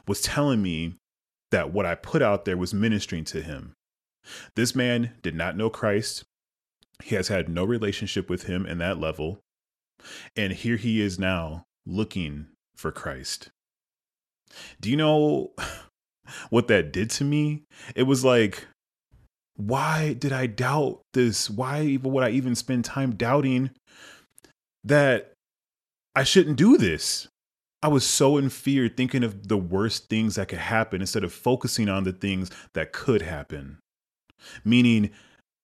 was 0.07 0.21
telling 0.21 0.63
me 0.63 0.97
that 1.51 1.73
what 1.73 1.87
I 1.87 1.95
put 1.95 2.23
out 2.23 2.45
there 2.45 2.57
was 2.57 2.75
ministering 2.75 3.25
to 3.25 3.43
him. 3.43 3.75
This 4.55 4.75
man 4.75 5.13
did 5.23 5.35
not 5.35 5.57
know 5.57 5.71
Christ. 5.71 6.25
He 7.03 7.15
has 7.15 7.29
had 7.29 7.49
no 7.49 7.65
relationship 7.65 8.29
with 8.29 8.45
him 8.45 8.67
in 8.67 8.79
that 8.79 8.99
level. 8.99 9.41
And 10.37 10.53
here 10.53 10.77
he 10.77 11.01
is 11.01 11.19
now 11.19 11.65
looking 11.87 12.49
for 12.75 12.93
Christ. 12.93 13.51
Do 14.81 14.91
you 14.91 14.97
know 14.97 15.53
what 16.51 16.69
that 16.69 16.93
did 16.93 17.11
to 17.11 17.25
me? 17.25 17.63
It 17.95 18.05
was 18.05 18.25
like, 18.25 18.67
why 19.57 20.13
did 20.13 20.33
I 20.33 20.47
doubt 20.47 21.01
this? 21.15 21.49
Why 21.49 21.99
would 22.03 22.25
I 22.25 22.31
even 22.31 22.55
spend 22.55 22.85
time 22.85 23.15
doubting 23.15 23.71
that 24.85 25.33
I 26.15 26.25
shouldn't 26.25 26.57
do 26.57 26.77
this? 26.77 27.29
I 27.83 27.89
was 27.89 28.07
so 28.07 28.37
in 28.37 28.49
fear, 28.49 28.89
thinking 28.89 29.23
of 29.23 29.49
the 29.49 29.57
worst 29.57 30.09
things 30.09 30.35
that 30.35 30.49
could 30.49 30.59
happen 30.59 31.01
instead 31.01 31.25
of 31.25 31.33
focusing 31.33 31.89
on 31.89 32.05
the 32.05 32.13
things 32.13 32.51
that 32.75 32.93
could 32.93 33.23
happen. 33.23 33.79
Meaning, 34.65 35.11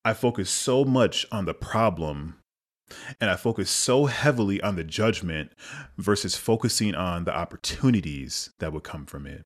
I 0.05 0.15
focused 0.15 0.55
so 0.55 0.85
much 0.85 1.27
on 1.33 1.45
the 1.47 1.55
problem 1.55 2.37
and 3.21 3.31
I 3.31 3.37
focus 3.37 3.71
so 3.71 4.07
heavily 4.07 4.61
on 4.63 4.77
the 4.77 4.85
judgment 4.85 5.53
versus 5.99 6.37
focusing 6.37 6.95
on 6.95 7.25
the 7.25 7.35
opportunities 7.35 8.51
that 8.59 8.73
would 8.73 8.85
come 8.85 9.07
from 9.07 9.27
it. 9.27 9.45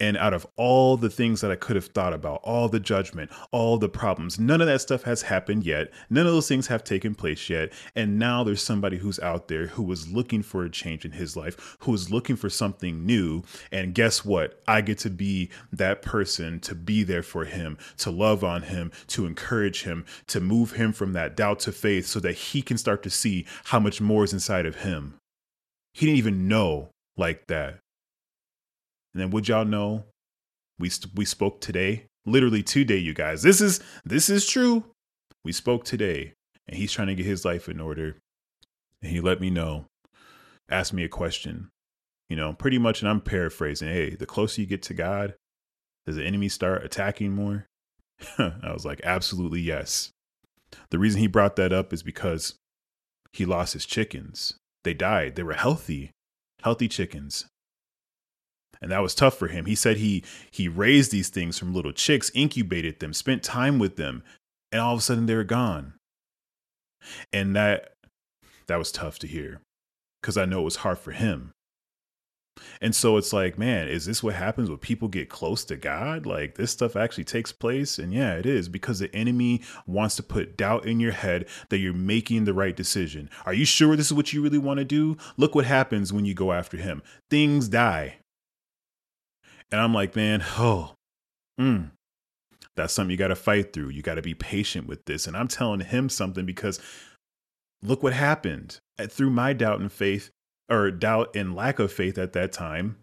And 0.00 0.16
out 0.16 0.34
of 0.34 0.46
all 0.56 0.96
the 0.96 1.10
things 1.10 1.40
that 1.40 1.50
I 1.50 1.56
could 1.56 1.76
have 1.76 1.86
thought 1.86 2.12
about, 2.12 2.40
all 2.42 2.68
the 2.68 2.80
judgment, 2.80 3.30
all 3.52 3.78
the 3.78 3.88
problems, 3.88 4.38
none 4.38 4.60
of 4.60 4.66
that 4.66 4.80
stuff 4.80 5.04
has 5.04 5.22
happened 5.22 5.64
yet. 5.64 5.92
None 6.10 6.26
of 6.26 6.32
those 6.32 6.48
things 6.48 6.66
have 6.66 6.84
taken 6.84 7.14
place 7.14 7.48
yet. 7.48 7.72
And 7.94 8.18
now 8.18 8.42
there's 8.44 8.62
somebody 8.62 8.98
who's 8.98 9.20
out 9.20 9.48
there 9.48 9.68
who 9.68 9.82
was 9.82 10.10
looking 10.10 10.42
for 10.42 10.64
a 10.64 10.70
change 10.70 11.04
in 11.04 11.12
his 11.12 11.36
life, 11.36 11.76
who 11.80 11.94
is 11.94 12.10
looking 12.10 12.36
for 12.36 12.50
something 12.50 13.06
new. 13.06 13.42
And 13.70 13.94
guess 13.94 14.24
what? 14.24 14.60
I 14.66 14.80
get 14.80 14.98
to 14.98 15.10
be 15.10 15.50
that 15.72 16.02
person 16.02 16.60
to 16.60 16.74
be 16.74 17.04
there 17.04 17.22
for 17.22 17.44
him, 17.44 17.78
to 17.98 18.10
love 18.10 18.42
on 18.42 18.62
him, 18.62 18.90
to 19.08 19.26
encourage 19.26 19.84
him, 19.84 20.04
to 20.28 20.40
move 20.40 20.72
him 20.72 20.92
from 20.92 21.12
that 21.12 21.36
doubt 21.36 21.60
to 21.60 21.72
faith 21.72 22.06
so 22.06 22.20
that 22.20 22.32
he 22.32 22.62
can 22.62 22.78
start 22.78 23.02
to 23.04 23.10
see 23.10 23.46
how 23.64 23.78
much 23.78 24.00
more 24.00 24.24
is 24.24 24.32
inside 24.32 24.66
of 24.66 24.76
him. 24.76 25.14
He 25.92 26.06
didn't 26.06 26.18
even 26.18 26.48
know 26.48 26.90
like 27.16 27.46
that. 27.46 27.78
And 29.14 29.22
then 29.22 29.30
would 29.30 29.48
y'all 29.48 29.64
know 29.64 30.04
we 30.78 30.90
we 31.14 31.24
spoke 31.24 31.60
today, 31.60 32.06
literally 32.26 32.62
today, 32.62 32.96
you 32.96 33.14
guys. 33.14 33.42
This 33.42 33.60
is 33.60 33.80
this 34.04 34.28
is 34.28 34.46
true. 34.46 34.84
We 35.44 35.52
spoke 35.52 35.84
today, 35.84 36.32
and 36.66 36.76
he's 36.76 36.92
trying 36.92 37.08
to 37.08 37.14
get 37.14 37.26
his 37.26 37.44
life 37.44 37.68
in 37.68 37.80
order. 37.80 38.16
And 39.02 39.12
he 39.12 39.20
let 39.20 39.40
me 39.40 39.50
know, 39.50 39.86
asked 40.68 40.92
me 40.92 41.04
a 41.04 41.08
question, 41.08 41.68
you 42.28 42.36
know, 42.36 42.54
pretty 42.54 42.78
much, 42.78 43.02
and 43.02 43.08
I'm 43.08 43.20
paraphrasing. 43.20 43.88
Hey, 43.88 44.14
the 44.14 44.26
closer 44.26 44.62
you 44.62 44.66
get 44.66 44.82
to 44.84 44.94
God, 44.94 45.34
does 46.06 46.16
the 46.16 46.24
enemy 46.24 46.48
start 46.48 46.84
attacking 46.84 47.32
more? 47.32 47.66
I 48.38 48.72
was 48.72 48.84
like, 48.84 49.00
absolutely 49.04 49.60
yes. 49.60 50.10
The 50.90 50.98
reason 50.98 51.20
he 51.20 51.26
brought 51.26 51.56
that 51.56 51.72
up 51.72 51.92
is 51.92 52.02
because 52.02 52.54
he 53.32 53.44
lost 53.44 53.74
his 53.74 53.86
chickens. 53.86 54.54
They 54.82 54.94
died. 54.94 55.36
They 55.36 55.42
were 55.42 55.54
healthy, 55.54 56.10
healthy 56.62 56.88
chickens 56.88 57.46
and 58.84 58.92
that 58.92 59.00
was 59.00 59.14
tough 59.14 59.38
for 59.38 59.48
him. 59.48 59.64
He 59.64 59.74
said 59.74 59.96
he 59.96 60.22
he 60.50 60.68
raised 60.68 61.10
these 61.10 61.30
things 61.30 61.58
from 61.58 61.72
little 61.72 61.90
chicks, 61.90 62.30
incubated 62.34 63.00
them, 63.00 63.14
spent 63.14 63.42
time 63.42 63.78
with 63.78 63.96
them, 63.96 64.22
and 64.70 64.82
all 64.82 64.92
of 64.92 64.98
a 64.98 65.02
sudden 65.02 65.24
they 65.24 65.34
were 65.34 65.42
gone. 65.42 65.94
And 67.32 67.56
that 67.56 67.94
that 68.66 68.76
was 68.76 68.92
tough 68.92 69.18
to 69.20 69.26
hear 69.26 69.62
because 70.20 70.36
I 70.36 70.44
know 70.44 70.60
it 70.60 70.64
was 70.64 70.76
hard 70.76 70.98
for 70.98 71.12
him. 71.12 71.52
And 72.82 72.94
so 72.94 73.16
it's 73.16 73.32
like, 73.32 73.58
man, 73.58 73.88
is 73.88 74.04
this 74.04 74.22
what 74.22 74.34
happens 74.34 74.68
when 74.68 74.78
people 74.78 75.08
get 75.08 75.30
close 75.30 75.64
to 75.64 75.76
God? 75.76 76.26
Like 76.26 76.56
this 76.56 76.70
stuff 76.70 76.94
actually 76.94 77.24
takes 77.24 77.52
place? 77.52 77.98
And 77.98 78.12
yeah, 78.12 78.34
it 78.34 78.44
is 78.44 78.68
because 78.68 78.98
the 78.98 79.14
enemy 79.16 79.62
wants 79.86 80.16
to 80.16 80.22
put 80.22 80.58
doubt 80.58 80.84
in 80.84 81.00
your 81.00 81.12
head 81.12 81.46
that 81.70 81.78
you're 81.78 81.94
making 81.94 82.44
the 82.44 82.52
right 82.52 82.76
decision. 82.76 83.30
Are 83.46 83.54
you 83.54 83.64
sure 83.64 83.96
this 83.96 84.08
is 84.08 84.14
what 84.14 84.34
you 84.34 84.42
really 84.42 84.58
want 84.58 84.76
to 84.76 84.84
do? 84.84 85.16
Look 85.38 85.54
what 85.54 85.64
happens 85.64 86.12
when 86.12 86.26
you 86.26 86.34
go 86.34 86.52
after 86.52 86.76
him. 86.76 87.02
Things 87.30 87.68
die. 87.68 88.18
And 89.70 89.80
I'm 89.80 89.94
like, 89.94 90.16
man, 90.16 90.44
oh, 90.58 90.94
mm, 91.60 91.90
that's 92.76 92.92
something 92.92 93.10
you 93.10 93.16
got 93.16 93.28
to 93.28 93.36
fight 93.36 93.72
through. 93.72 93.90
You 93.90 94.02
got 94.02 94.14
to 94.14 94.22
be 94.22 94.34
patient 94.34 94.86
with 94.86 95.04
this. 95.04 95.26
And 95.26 95.36
I'm 95.36 95.48
telling 95.48 95.80
him 95.80 96.08
something 96.08 96.44
because 96.44 96.80
look 97.82 98.02
what 98.02 98.12
happened 98.12 98.78
through 99.08 99.30
my 99.30 99.52
doubt 99.52 99.80
and 99.80 99.92
faith, 99.92 100.30
or 100.68 100.90
doubt 100.90 101.34
and 101.36 101.54
lack 101.54 101.78
of 101.78 101.92
faith 101.92 102.18
at 102.18 102.32
that 102.32 102.52
time. 102.52 102.96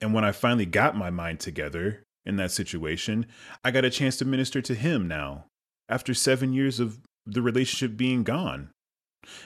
And 0.00 0.14
when 0.14 0.24
I 0.24 0.32
finally 0.32 0.66
got 0.66 0.96
my 0.96 1.10
mind 1.10 1.40
together 1.40 2.04
in 2.24 2.36
that 2.36 2.52
situation, 2.52 3.26
I 3.64 3.70
got 3.70 3.84
a 3.84 3.90
chance 3.90 4.16
to 4.18 4.24
minister 4.24 4.60
to 4.62 4.74
him 4.74 5.08
now 5.08 5.46
after 5.88 6.14
seven 6.14 6.52
years 6.52 6.78
of 6.78 7.00
the 7.26 7.42
relationship 7.42 7.96
being 7.96 8.22
gone. 8.22 8.70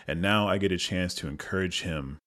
And 0.06 0.20
now 0.20 0.48
I 0.48 0.58
get 0.58 0.72
a 0.72 0.76
chance 0.76 1.14
to 1.14 1.28
encourage 1.28 1.82
him 1.82 2.18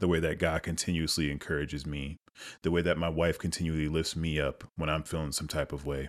the 0.00 0.08
way 0.08 0.20
that 0.20 0.38
God 0.38 0.62
continuously 0.62 1.30
encourages 1.30 1.86
me 1.86 2.16
the 2.62 2.70
way 2.70 2.82
that 2.82 2.98
my 2.98 3.08
wife 3.08 3.38
continually 3.38 3.88
lifts 3.88 4.16
me 4.16 4.40
up 4.40 4.64
when 4.76 4.88
I'm 4.88 5.02
feeling 5.02 5.32
some 5.32 5.48
type 5.48 5.72
of 5.72 5.86
way. 5.86 6.08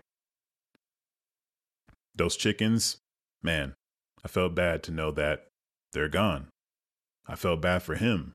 Those 2.15 2.35
chickens, 2.35 2.97
man, 3.43 3.75
I 4.25 4.27
felt 4.27 4.55
bad 4.55 4.83
to 4.83 4.91
know 4.91 5.11
that 5.11 5.47
they're 5.93 6.09
gone. 6.09 6.47
I 7.27 7.35
felt 7.35 7.61
bad 7.61 7.83
for 7.83 7.95
him. 7.95 8.33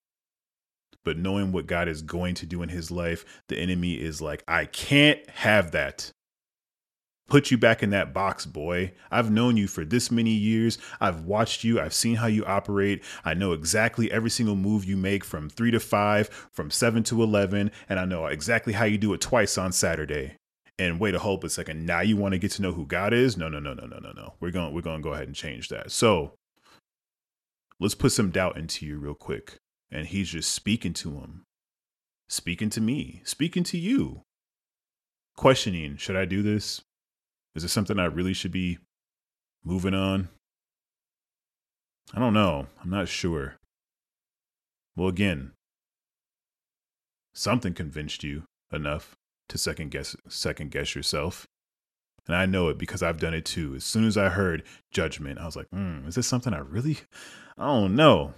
But 1.04 1.18
knowing 1.18 1.50
what 1.50 1.66
God 1.66 1.88
is 1.88 2.02
going 2.02 2.34
to 2.36 2.46
do 2.46 2.62
in 2.62 2.68
his 2.68 2.90
life, 2.90 3.24
the 3.48 3.58
enemy 3.58 3.94
is 3.94 4.22
like, 4.22 4.44
I 4.46 4.66
can't 4.66 5.28
have 5.30 5.72
that 5.72 6.12
put 7.32 7.50
you 7.50 7.56
back 7.56 7.82
in 7.82 7.88
that 7.88 8.12
box, 8.12 8.44
boy. 8.44 8.92
I've 9.10 9.30
known 9.30 9.56
you 9.56 9.66
for 9.66 9.86
this 9.86 10.10
many 10.10 10.32
years. 10.32 10.76
I've 11.00 11.22
watched 11.22 11.64
you. 11.64 11.80
I've 11.80 11.94
seen 11.94 12.16
how 12.16 12.26
you 12.26 12.44
operate. 12.44 13.02
I 13.24 13.32
know 13.32 13.52
exactly 13.52 14.12
every 14.12 14.28
single 14.28 14.54
move 14.54 14.84
you 14.84 14.98
make 14.98 15.24
from 15.24 15.48
three 15.48 15.70
to 15.70 15.80
five, 15.80 16.28
from 16.52 16.70
seven 16.70 17.02
to 17.04 17.22
11, 17.22 17.70
and 17.88 17.98
I 17.98 18.04
know 18.04 18.26
exactly 18.26 18.74
how 18.74 18.84
you 18.84 18.98
do 18.98 19.14
it 19.14 19.22
twice 19.22 19.56
on 19.56 19.72
Saturday. 19.72 20.36
And 20.78 21.00
wait 21.00 21.14
a 21.14 21.18
hold 21.18 21.42
a 21.44 21.48
second. 21.48 21.86
Now 21.86 22.02
you 22.02 22.18
want 22.18 22.32
to 22.32 22.38
get 22.38 22.50
to 22.50 22.62
know 22.62 22.72
who 22.72 22.84
God 22.84 23.14
is? 23.14 23.38
No, 23.38 23.48
no, 23.48 23.60
no, 23.60 23.72
no, 23.72 23.86
no, 23.86 23.98
no, 23.98 24.12
no. 24.12 24.34
We're 24.38 24.50
going, 24.50 24.74
we're 24.74 24.82
going 24.82 24.98
to 24.98 25.02
go 25.02 25.14
ahead 25.14 25.26
and 25.26 25.34
change 25.34 25.70
that. 25.70 25.90
So 25.90 26.34
let's 27.80 27.94
put 27.94 28.12
some 28.12 28.30
doubt 28.30 28.58
into 28.58 28.84
you 28.84 28.98
real 28.98 29.14
quick. 29.14 29.56
And 29.90 30.06
he's 30.06 30.28
just 30.28 30.50
speaking 30.50 30.92
to 30.94 31.12
him, 31.12 31.44
speaking 32.28 32.68
to 32.68 32.82
me, 32.82 33.22
speaking 33.24 33.64
to 33.64 33.78
you, 33.78 34.20
questioning, 35.34 35.96
should 35.96 36.16
I 36.16 36.26
do 36.26 36.42
this? 36.42 36.82
Is 37.54 37.62
this 37.62 37.72
something 37.72 37.98
I 37.98 38.06
really 38.06 38.32
should 38.32 38.52
be 38.52 38.78
moving 39.64 39.94
on? 39.94 40.28
I 42.14 42.18
don't 42.18 42.34
know. 42.34 42.66
I'm 42.82 42.90
not 42.90 43.08
sure. 43.08 43.56
Well, 44.96 45.08
again, 45.08 45.52
something 47.34 47.74
convinced 47.74 48.24
you 48.24 48.44
enough 48.72 49.16
to 49.48 49.58
second 49.58 49.90
guess 49.90 50.16
second 50.28 50.70
guess 50.70 50.94
yourself. 50.94 51.46
And 52.26 52.36
I 52.36 52.46
know 52.46 52.68
it 52.68 52.78
because 52.78 53.02
I've 53.02 53.20
done 53.20 53.34
it 53.34 53.44
too. 53.44 53.74
As 53.74 53.84
soon 53.84 54.06
as 54.06 54.16
I 54.16 54.28
heard 54.28 54.62
judgment, 54.92 55.38
I 55.38 55.46
was 55.46 55.56
like, 55.56 55.68
mm, 55.74 56.06
is 56.06 56.14
this 56.14 56.26
something 56.26 56.54
I 56.54 56.58
really 56.58 56.98
I 57.58 57.66
don't 57.66 57.96
know. 57.96 58.34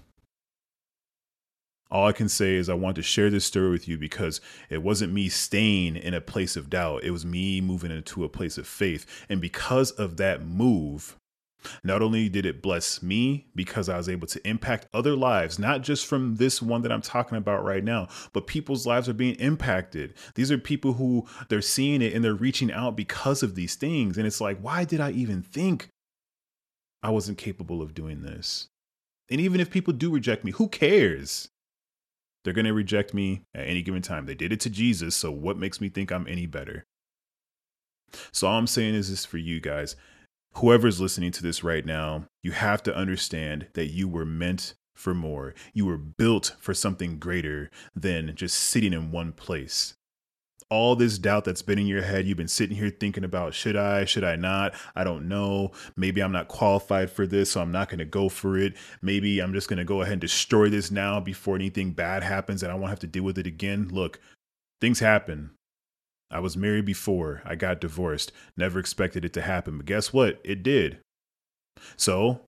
All 1.91 2.07
I 2.07 2.13
can 2.13 2.29
say 2.29 2.55
is 2.55 2.69
I 2.69 2.75
want 2.75 2.97
to 2.97 3.03
share 3.03 3.31
this 3.31 3.45
story 3.45 3.71
with 3.71 3.87
you 3.87 3.99
because 3.99 4.41
it 4.69 4.83
wasn't 4.83 5.13
me 5.13 5.29
staying 5.29 5.97
in 5.97 6.15
a 6.15 6.21
place 6.21 6.57
of 6.57 6.71
doubt. 6.71 7.05
It 7.05 7.11
was 7.11 7.25
me 7.25 7.61
moving 7.61 7.91
into 7.91 8.25
a 8.25 8.29
place 8.29 8.59
of 8.59 8.67
faith. 8.67 9.07
And 9.29 9.41
because 9.41 9.91
of 9.93 10.17
that 10.17 10.45
move, 10.45 11.17
not 11.83 12.03
only 12.03 12.29
did 12.29 12.47
it 12.47 12.63
bless 12.63 13.03
me 13.03 13.47
because 13.55 13.89
I 13.89 13.97
was 13.97 14.09
able 14.09 14.27
to 14.29 14.49
impact 14.49 14.87
other 14.93 15.17
lives, 15.17 15.59
not 15.59 15.83
just 15.83 16.07
from 16.07 16.37
this 16.37 16.61
one 16.61 16.83
that 16.83 16.93
I'm 16.93 17.03
talking 17.03 17.39
about 17.39 17.65
right 17.65 17.85
now, 17.85 18.09
but 18.33 18.47
people's 18.47 18.87
lives 18.87 19.09
are 19.09 19.15
being 19.15 19.37
impacted. 19.37 20.15
These 20.35 20.51
are 20.51 20.59
people 20.59 20.95
who 20.95 21.27
they're 21.49 21.63
seeing 21.63 22.03
it 22.03 22.13
and 22.13 22.25
they're 22.25 22.35
reaching 22.35 22.73
out 22.73 22.97
because 22.97 23.43
of 23.43 23.55
these 23.55 23.75
things. 23.75 24.19
And 24.19 24.27
it's 24.27 24.41
like, 24.41 24.59
why 24.61 24.85
did 24.85 25.01
I 25.01 25.11
even 25.13 25.43
think 25.43 25.89
I 27.03 27.11
wasn't 27.11 27.39
capable 27.39 27.83
of 27.83 27.95
doing 27.95 28.23
this? 28.23 28.69
And 29.31 29.41
even 29.41 29.61
if 29.61 29.71
people 29.71 29.95
do 29.95 30.11
reject 30.11 30.45
me, 30.45 30.51
who 30.53 30.69
cares? 30.69 31.49
They're 32.45 32.53
going 32.53 32.67
to 32.67 32.75
reject 32.75 33.15
me 33.15 33.43
at 33.55 33.67
any 33.67 33.83
given 33.83 34.03
time. 34.03 34.27
They 34.27 34.35
did 34.35 34.53
it 34.53 34.61
to 34.61 34.71
Jesus, 34.71 35.17
so 35.17 35.31
what 35.31 35.59
makes 35.59 35.81
me 35.81 35.89
think 35.89 36.13
I'm 36.13 36.27
any 36.29 36.47
better? 36.47 36.85
So 38.33 38.47
all 38.47 38.59
I'm 38.59 38.67
saying 38.67 38.95
is 38.95 39.11
this 39.11 39.25
for 39.25 39.39
you 39.39 39.61
guys. 39.61 39.97
whoever's 40.57 41.01
listening 41.01 41.33
to 41.33 41.43
this 41.43 41.65
right 41.65 41.85
now, 41.85 42.27
you 42.43 42.53
have 42.53 42.83
to 42.85 42.95
understand 42.95 43.67
that 43.75 43.93
you 43.93 44.09
were 44.09 44.25
meant 44.25 44.75
for 44.95 45.15
more. 45.15 45.55
You 45.73 45.87
were 45.87 45.99
built 45.99 46.55
for 46.61 46.75
something 46.75 47.19
greater 47.19 47.71
than 47.95 48.35
just 48.37 48.59
sitting 48.59 48.93
in 48.93 49.11
one 49.11 49.33
place. 49.33 49.95
All 50.71 50.97
this 50.97 51.19
doubt 51.19 51.45
that's 51.45 51.63
been 51.63 51.79
in 51.79 51.87
your 51.87 52.03
head, 52.03 52.27
you've 52.27 52.37
been 52.37 52.49
sitting 52.49 52.77
here 52.77 52.91
thinking 52.91 53.25
about 53.25 53.55
should 53.55 53.77
I, 53.77 54.05
should 54.05 54.25
I 54.25 54.37
not? 54.37 54.75
I 54.97 55.05
don't 55.05 55.29
know. 55.29 55.73
Maybe 55.97 56.23
I'm 56.23 56.33
not 56.33 56.49
qualified 56.49 57.11
for 57.11 57.27
this, 57.27 57.53
so 57.53 57.61
I'm 57.61 57.73
not 57.73 57.89
going 57.89 57.99
to 57.99 58.05
go 58.05 58.29
for 58.29 58.57
it. 58.57 58.75
Maybe 59.03 59.41
I'm 59.41 59.53
just 59.53 59.69
going 59.69 59.79
to 59.79 59.85
go 59.85 60.03
ahead 60.03 60.13
and 60.13 60.21
destroy 60.21 60.69
this 60.69 60.91
now 60.91 61.21
before 61.21 61.57
anything 61.57 61.93
bad 61.93 62.23
happens 62.23 62.63
and 62.63 62.73
I 62.73 62.75
won't 62.75 62.91
have 62.91 63.01
to 63.01 63.07
deal 63.07 63.23
with 63.23 63.39
it 63.39 63.47
again. 63.47 63.89
Look, 63.93 64.21
things 64.81 65.01
happen. 65.01 65.51
I 66.31 66.41
was 66.41 66.57
married 66.57 66.85
before. 66.85 67.43
I 67.45 67.55
got 67.55 67.81
divorced. 67.81 68.33
Never 68.57 68.79
expected 68.79 69.25
it 69.25 69.33
to 69.35 69.43
happen. 69.43 69.77
But 69.77 69.87
guess 69.87 70.13
what? 70.13 70.41
It 70.43 70.63
did. 70.63 70.99
So, 71.97 72.41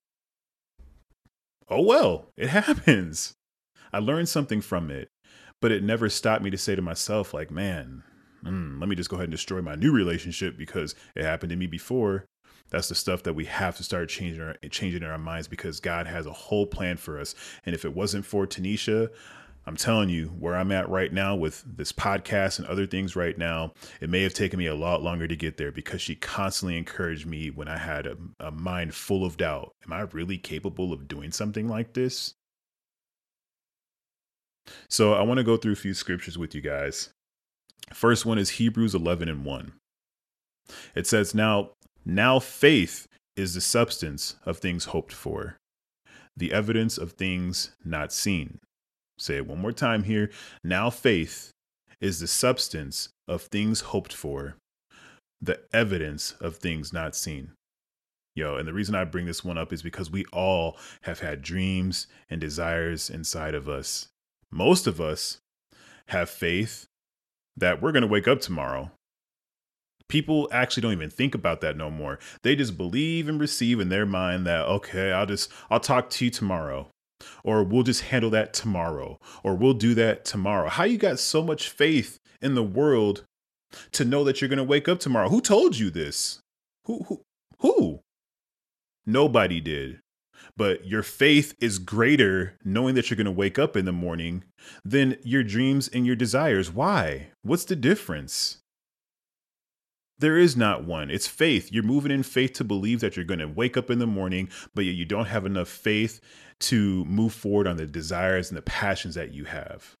oh 1.69 1.81
well, 1.81 2.27
it 2.35 2.49
happens. 2.49 3.33
I 3.93 3.99
learned 3.99 4.29
something 4.29 4.61
from 4.61 4.91
it, 4.91 5.07
but 5.61 5.71
it 5.71 5.83
never 5.83 6.09
stopped 6.09 6.43
me 6.43 6.49
to 6.49 6.57
say 6.57 6.75
to 6.75 6.81
myself, 6.81 7.33
like, 7.33 7.51
man, 7.51 8.03
mm, 8.43 8.79
let 8.79 8.89
me 8.89 8.95
just 8.95 9.09
go 9.09 9.15
ahead 9.15 9.25
and 9.25 9.31
destroy 9.31 9.61
my 9.61 9.75
new 9.75 9.91
relationship 9.91 10.57
because 10.57 10.95
it 11.15 11.23
happened 11.23 11.49
to 11.49 11.55
me 11.55 11.67
before. 11.67 12.25
That's 12.69 12.89
the 12.89 12.95
stuff 12.95 13.23
that 13.23 13.33
we 13.33 13.45
have 13.45 13.77
to 13.77 13.83
start 13.83 14.09
changing 14.09 14.41
our 14.41 14.55
changing 14.69 15.03
in 15.03 15.09
our 15.09 15.17
minds 15.17 15.47
because 15.47 15.79
God 15.79 16.05
has 16.05 16.25
a 16.25 16.33
whole 16.33 16.67
plan 16.67 16.97
for 16.97 17.19
us. 17.19 17.33
And 17.65 17.73
if 17.73 17.85
it 17.85 17.95
wasn't 17.95 18.25
for 18.25 18.45
Tanisha, 18.45 19.09
I'm 19.67 19.75
telling 19.75 20.07
you, 20.07 20.27
where 20.27 20.55
I'm 20.55 20.71
at 20.71 20.87
right 20.87 21.11
now 21.11 21.35
with 21.35 21.63
this 21.65 21.91
podcast 21.91 22.57
and 22.57 22.67
other 22.67 22.87
things 22.87 23.17
right 23.17 23.37
now, 23.37 23.73
it 23.99 24.09
may 24.09 24.23
have 24.23 24.33
taken 24.33 24.57
me 24.57 24.67
a 24.67 24.75
lot 24.75 25.03
longer 25.03 25.27
to 25.27 25.35
get 25.35 25.57
there 25.57 25.73
because 25.73 26.01
she 26.01 26.15
constantly 26.15 26.77
encouraged 26.77 27.25
me 27.25 27.49
when 27.49 27.67
I 27.67 27.77
had 27.77 28.07
a, 28.07 28.15
a 28.39 28.51
mind 28.51 28.93
full 28.93 29.25
of 29.25 29.35
doubt. 29.35 29.75
Am 29.85 29.91
I 29.91 30.01
really 30.01 30.37
capable 30.37 30.93
of 30.93 31.09
doing 31.09 31.31
something 31.31 31.67
like 31.67 31.93
this? 31.93 32.33
So 34.89 35.13
I 35.13 35.21
want 35.21 35.37
to 35.37 35.43
go 35.43 35.57
through 35.57 35.73
a 35.73 35.77
few 35.77 35.93
scriptures 35.93 36.37
with 36.37 36.55
you 36.55 36.61
guys. 36.61 37.09
First 37.93 38.25
one 38.25 38.37
is 38.37 38.51
Hebrews 38.51 38.95
11 38.95 39.29
and 39.29 39.45
1. 39.45 39.71
It 40.95 41.07
says, 41.07 41.33
Now, 41.33 41.71
now 42.05 42.39
faith 42.39 43.07
is 43.35 43.53
the 43.53 43.61
substance 43.61 44.35
of 44.45 44.57
things 44.57 44.85
hoped 44.85 45.13
for, 45.13 45.57
the 46.35 46.51
evidence 46.51 46.97
of 46.97 47.13
things 47.13 47.71
not 47.85 48.11
seen. 48.11 48.59
Say 49.17 49.37
it 49.37 49.47
one 49.47 49.59
more 49.59 49.71
time 49.71 50.03
here. 50.03 50.29
Now 50.63 50.89
faith 50.89 51.51
is 51.99 52.19
the 52.19 52.27
substance 52.27 53.09
of 53.27 53.43
things 53.43 53.81
hoped 53.81 54.13
for, 54.13 54.55
the 55.41 55.59
evidence 55.73 56.33
of 56.39 56.57
things 56.57 56.93
not 56.93 57.15
seen. 57.15 57.51
Yo, 58.35 58.55
and 58.55 58.67
the 58.67 58.73
reason 58.73 58.93
I 58.93 59.03
bring 59.03 59.25
this 59.25 59.43
one 59.43 59.57
up 59.57 59.73
is 59.73 59.81
because 59.81 60.11
we 60.11 60.25
all 60.25 60.77
have 61.01 61.19
had 61.21 61.41
dreams 61.41 62.05
and 62.29 62.39
desires 62.39 63.09
inside 63.09 63.55
of 63.55 63.67
us. 63.67 64.09
Most 64.51 64.87
of 64.87 65.01
us 65.01 65.39
have 66.07 66.29
faith 66.29 66.87
that 67.55 67.81
we're 67.81 67.91
going 67.91 68.01
to 68.01 68.07
wake 68.07 68.27
up 68.27 68.39
tomorrow. 68.39 68.91
People 70.07 70.47
actually 70.51 70.81
don't 70.81 70.93
even 70.93 71.09
think 71.09 71.35
about 71.35 71.59
that 71.61 71.75
no 71.75 71.91
more. 71.91 72.17
They 72.43 72.55
just 72.55 72.77
believe 72.77 73.27
and 73.27 73.39
receive 73.39 73.79
in 73.79 73.89
their 73.89 74.05
mind 74.05 74.45
that, 74.47 74.65
okay, 74.65 75.11
I'll 75.11 75.25
just, 75.25 75.51
I'll 75.69 75.81
talk 75.81 76.09
to 76.11 76.25
you 76.25 76.31
tomorrow 76.31 76.87
or 77.43 77.63
we'll 77.63 77.83
just 77.83 78.03
handle 78.03 78.29
that 78.29 78.53
tomorrow 78.53 79.19
or 79.43 79.55
we'll 79.55 79.73
do 79.73 79.93
that 79.95 80.23
tomorrow. 80.23 80.69
How 80.69 80.85
you 80.85 80.97
got 80.97 81.19
so 81.19 81.43
much 81.43 81.69
faith 81.69 82.19
in 82.41 82.55
the 82.55 82.63
world 82.63 83.23
to 83.91 84.05
know 84.05 84.23
that 84.23 84.39
you're 84.39 84.49
going 84.49 84.57
to 84.57 84.63
wake 84.63 84.87
up 84.87 84.99
tomorrow? 84.99 85.29
Who 85.29 85.41
told 85.41 85.77
you 85.77 85.89
this? 85.89 86.39
Who 86.85 87.03
who 87.03 87.21
who? 87.59 87.99
Nobody 89.05 89.59
did 89.59 89.99
but 90.57 90.85
your 90.85 91.03
faith 91.03 91.55
is 91.61 91.79
greater 91.79 92.57
knowing 92.65 92.95
that 92.95 93.09
you're 93.09 93.15
going 93.17 93.25
to 93.25 93.31
wake 93.31 93.57
up 93.57 93.77
in 93.77 93.85
the 93.85 93.91
morning 93.91 94.43
than 94.83 95.15
your 95.23 95.43
dreams 95.43 95.87
and 95.87 96.05
your 96.05 96.15
desires 96.15 96.71
why 96.71 97.29
what's 97.43 97.65
the 97.65 97.75
difference 97.75 98.59
there 100.19 100.37
is 100.37 100.57
not 100.57 100.83
one. 100.83 101.11
It's 101.11 101.27
faith. 101.27 101.71
You're 101.71 101.83
moving 101.83 102.11
in 102.11 102.23
faith 102.23 102.53
to 102.53 102.63
believe 102.63 103.01
that 103.01 103.15
you're 103.15 103.25
going 103.25 103.39
to 103.39 103.47
wake 103.47 103.77
up 103.77 103.91
in 103.91 103.99
the 103.99 104.07
morning, 104.07 104.49
but 104.73 104.85
yet 104.85 104.95
you 104.95 105.05
don't 105.05 105.27
have 105.27 105.45
enough 105.45 105.69
faith 105.69 106.19
to 106.59 107.05
move 107.05 107.33
forward 107.33 107.67
on 107.67 107.77
the 107.77 107.85
desires 107.85 108.49
and 108.49 108.57
the 108.57 108.63
passions 108.63 109.15
that 109.15 109.31
you 109.31 109.45
have. 109.45 109.95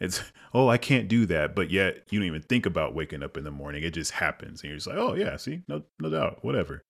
It's, 0.00 0.22
oh, 0.54 0.68
I 0.68 0.78
can't 0.78 1.08
do 1.08 1.26
that. 1.26 1.56
But 1.56 1.70
yet 1.70 2.04
you 2.10 2.20
don't 2.20 2.28
even 2.28 2.42
think 2.42 2.66
about 2.66 2.94
waking 2.94 3.24
up 3.24 3.36
in 3.36 3.42
the 3.42 3.50
morning. 3.50 3.82
It 3.82 3.94
just 3.94 4.12
happens. 4.12 4.62
And 4.62 4.70
you're 4.70 4.76
just 4.76 4.86
like, 4.86 4.98
oh, 4.98 5.14
yeah, 5.14 5.36
see, 5.36 5.62
no, 5.66 5.82
no 5.98 6.10
doubt, 6.10 6.44
whatever. 6.44 6.84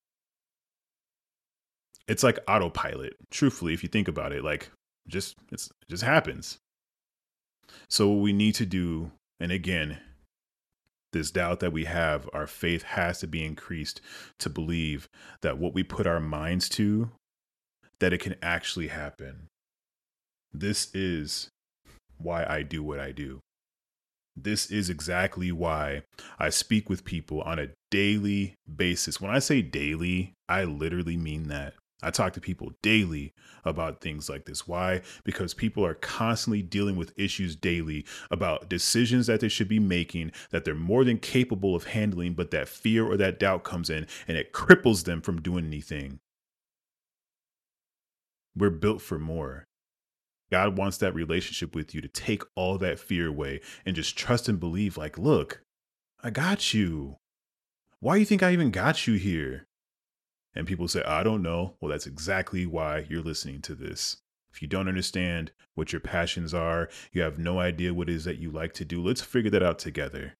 It's 2.08 2.22
like 2.22 2.38
autopilot, 2.48 3.14
truthfully, 3.30 3.74
if 3.74 3.82
you 3.82 3.88
think 3.88 4.08
about 4.08 4.32
it, 4.32 4.42
like 4.42 4.70
just, 5.06 5.36
it's, 5.52 5.66
it 5.66 5.88
just 5.90 6.02
happens. 6.02 6.58
So 7.90 8.08
what 8.08 8.22
we 8.22 8.32
need 8.32 8.54
to 8.56 8.66
do, 8.66 9.12
and 9.38 9.52
again, 9.52 9.98
this 11.12 11.30
doubt 11.30 11.60
that 11.60 11.72
we 11.72 11.84
have, 11.84 12.28
our 12.32 12.46
faith 12.46 12.82
has 12.82 13.20
to 13.20 13.26
be 13.26 13.44
increased 13.44 14.00
to 14.38 14.50
believe 14.50 15.08
that 15.42 15.58
what 15.58 15.74
we 15.74 15.82
put 15.82 16.06
our 16.06 16.20
minds 16.20 16.68
to, 16.70 17.10
that 18.00 18.12
it 18.12 18.20
can 18.20 18.36
actually 18.42 18.88
happen. 18.88 19.48
This 20.52 20.94
is 20.94 21.50
why 22.16 22.44
I 22.48 22.62
do 22.62 22.82
what 22.82 23.00
I 23.00 23.12
do. 23.12 23.40
This 24.36 24.70
is 24.70 24.88
exactly 24.88 25.50
why 25.50 26.02
I 26.38 26.48
speak 26.50 26.88
with 26.88 27.04
people 27.04 27.42
on 27.42 27.58
a 27.58 27.68
daily 27.90 28.54
basis. 28.76 29.20
When 29.20 29.30
I 29.30 29.40
say 29.40 29.62
daily, 29.62 30.32
I 30.48 30.64
literally 30.64 31.16
mean 31.16 31.48
that. 31.48 31.74
I 32.02 32.10
talk 32.10 32.32
to 32.34 32.40
people 32.40 32.72
daily 32.80 33.34
about 33.64 34.00
things 34.00 34.28
like 34.28 34.44
this. 34.44 34.68
Why? 34.68 35.02
Because 35.24 35.52
people 35.52 35.84
are 35.84 35.94
constantly 35.94 36.62
dealing 36.62 36.96
with 36.96 37.18
issues 37.18 37.56
daily 37.56 38.06
about 38.30 38.68
decisions 38.68 39.26
that 39.26 39.40
they 39.40 39.48
should 39.48 39.68
be 39.68 39.80
making 39.80 40.30
that 40.50 40.64
they're 40.64 40.74
more 40.74 41.04
than 41.04 41.18
capable 41.18 41.74
of 41.74 41.84
handling, 41.84 42.34
but 42.34 42.52
that 42.52 42.68
fear 42.68 43.04
or 43.04 43.16
that 43.16 43.40
doubt 43.40 43.64
comes 43.64 43.90
in 43.90 44.06
and 44.28 44.36
it 44.36 44.52
cripples 44.52 45.04
them 45.04 45.20
from 45.20 45.42
doing 45.42 45.66
anything. 45.66 46.20
We're 48.56 48.70
built 48.70 49.02
for 49.02 49.18
more. 49.18 49.66
God 50.50 50.78
wants 50.78 50.96
that 50.98 51.14
relationship 51.14 51.74
with 51.74 51.94
you 51.94 52.00
to 52.00 52.08
take 52.08 52.42
all 52.54 52.78
that 52.78 52.98
fear 52.98 53.28
away 53.28 53.60
and 53.84 53.94
just 53.94 54.16
trust 54.16 54.48
and 54.48 54.58
believe, 54.58 54.96
like, 54.96 55.18
look, 55.18 55.62
I 56.22 56.30
got 56.30 56.72
you. 56.72 57.16
Why 58.00 58.14
do 58.14 58.20
you 58.20 58.26
think 58.26 58.42
I 58.42 58.52
even 58.52 58.70
got 58.70 59.06
you 59.06 59.14
here? 59.14 59.67
And 60.54 60.66
people 60.66 60.88
say, 60.88 61.02
I 61.04 61.22
don't 61.22 61.42
know. 61.42 61.76
Well, 61.80 61.90
that's 61.90 62.06
exactly 62.06 62.66
why 62.66 63.06
you're 63.08 63.22
listening 63.22 63.60
to 63.62 63.74
this. 63.74 64.16
If 64.52 64.62
you 64.62 64.68
don't 64.68 64.88
understand 64.88 65.52
what 65.74 65.92
your 65.92 66.00
passions 66.00 66.52
are, 66.52 66.88
you 67.12 67.22
have 67.22 67.38
no 67.38 67.60
idea 67.60 67.94
what 67.94 68.08
it 68.08 68.14
is 68.14 68.24
that 68.24 68.38
you 68.38 68.50
like 68.50 68.72
to 68.74 68.84
do, 68.84 69.02
let's 69.02 69.20
figure 69.20 69.50
that 69.50 69.62
out 69.62 69.78
together. 69.78 70.34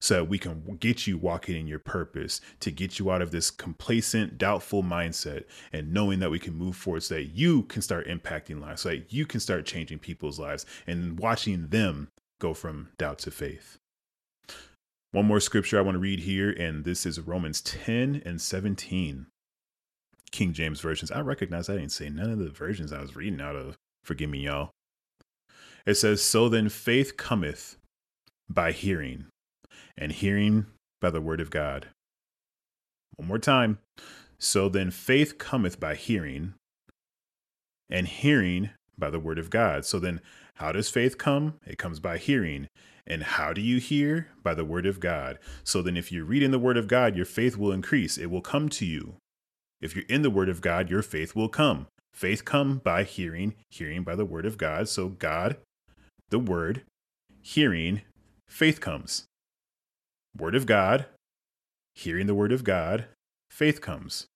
So 0.00 0.14
that 0.14 0.24
we 0.28 0.38
can 0.38 0.76
get 0.78 1.06
you 1.06 1.18
walking 1.18 1.56
in 1.56 1.66
your 1.66 1.78
purpose, 1.78 2.40
to 2.60 2.70
get 2.70 2.98
you 2.98 3.10
out 3.10 3.22
of 3.22 3.30
this 3.30 3.50
complacent, 3.50 4.38
doubtful 4.38 4.82
mindset, 4.82 5.44
and 5.72 5.92
knowing 5.92 6.20
that 6.20 6.30
we 6.30 6.38
can 6.38 6.54
move 6.54 6.76
forward 6.76 7.02
so 7.02 7.14
that 7.14 7.34
you 7.34 7.62
can 7.64 7.82
start 7.82 8.06
impacting 8.06 8.60
lives, 8.60 8.82
so 8.82 8.90
that 8.90 9.12
you 9.12 9.26
can 9.26 9.40
start 9.40 9.66
changing 9.66 9.98
people's 9.98 10.38
lives 10.38 10.66
and 10.86 11.18
watching 11.18 11.68
them 11.68 12.10
go 12.38 12.54
from 12.54 12.90
doubt 12.98 13.18
to 13.20 13.30
faith. 13.30 13.78
One 15.10 15.24
more 15.24 15.40
scripture 15.40 15.78
I 15.78 15.82
want 15.82 15.94
to 15.94 16.00
read 16.00 16.20
here, 16.20 16.50
and 16.50 16.84
this 16.84 17.06
is 17.06 17.18
Romans 17.18 17.62
10 17.62 18.22
and 18.26 18.38
17. 18.38 19.26
King 20.30 20.52
James 20.52 20.80
versions. 20.82 21.10
I 21.10 21.20
recognize 21.20 21.70
I 21.70 21.76
didn't 21.76 21.92
say 21.92 22.10
none 22.10 22.30
of 22.30 22.38
the 22.38 22.50
versions 22.50 22.92
I 22.92 23.00
was 23.00 23.16
reading 23.16 23.40
out 23.40 23.56
of. 23.56 23.76
Forgive 24.04 24.28
me, 24.28 24.40
y'all. 24.40 24.70
It 25.86 25.94
says, 25.94 26.20
So 26.20 26.50
then 26.50 26.68
faith 26.68 27.16
cometh 27.16 27.78
by 28.50 28.72
hearing, 28.72 29.28
and 29.96 30.12
hearing 30.12 30.66
by 31.00 31.08
the 31.08 31.22
word 31.22 31.40
of 31.40 31.48
God. 31.48 31.86
One 33.16 33.28
more 33.28 33.38
time. 33.38 33.78
So 34.38 34.68
then 34.68 34.90
faith 34.90 35.38
cometh 35.38 35.80
by 35.80 35.94
hearing, 35.94 36.52
and 37.88 38.06
hearing 38.06 38.70
by 38.98 39.08
the 39.08 39.20
word 39.20 39.38
of 39.38 39.48
God. 39.48 39.86
So 39.86 39.98
then, 39.98 40.20
how 40.56 40.72
does 40.72 40.90
faith 40.90 41.16
come? 41.16 41.54
It 41.66 41.78
comes 41.78 41.98
by 41.98 42.18
hearing, 42.18 42.68
and 43.08 43.22
how 43.22 43.54
do 43.54 43.62
you 43.62 43.78
hear? 43.78 44.28
By 44.42 44.52
the 44.52 44.66
word 44.66 44.84
of 44.84 45.00
God. 45.00 45.38
So 45.64 45.80
then, 45.80 45.96
if 45.96 46.12
you're 46.12 46.24
reading 46.24 46.50
the 46.50 46.58
word 46.58 46.76
of 46.76 46.86
God, 46.86 47.16
your 47.16 47.24
faith 47.24 47.56
will 47.56 47.72
increase. 47.72 48.18
It 48.18 48.26
will 48.26 48.42
come 48.42 48.68
to 48.68 48.84
you. 48.84 49.14
If 49.80 49.96
you're 49.96 50.04
in 50.08 50.22
the 50.22 50.30
word 50.30 50.50
of 50.50 50.60
God, 50.60 50.90
your 50.90 51.02
faith 51.02 51.34
will 51.34 51.48
come. 51.48 51.86
Faith 52.12 52.44
come 52.44 52.78
by 52.78 53.04
hearing, 53.04 53.54
hearing 53.70 54.02
by 54.02 54.14
the 54.14 54.26
word 54.26 54.44
of 54.44 54.58
God. 54.58 54.88
So 54.88 55.08
God, 55.08 55.56
the 56.28 56.38
word, 56.38 56.82
hearing, 57.40 58.02
faith 58.46 58.80
comes. 58.80 59.24
Word 60.36 60.54
of 60.54 60.66
God, 60.66 61.06
hearing 61.94 62.26
the 62.26 62.34
word 62.34 62.52
of 62.52 62.62
God, 62.62 63.06
faith 63.50 63.80
comes. 63.80 64.26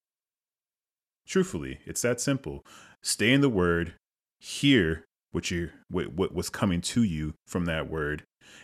Truthfully, 1.26 1.80
it's 1.84 2.02
that 2.02 2.20
simple. 2.20 2.64
Stay 3.02 3.32
in 3.32 3.40
the 3.42 3.48
word, 3.50 3.94
hear 4.40 5.04
what 5.32 5.50
you 5.50 5.70
what, 5.88 6.12
what 6.12 6.32
what's 6.32 6.50
coming 6.50 6.80
to 6.80 7.02
you 7.02 7.34
from 7.46 7.64
that 7.64 7.90
word 7.90 8.22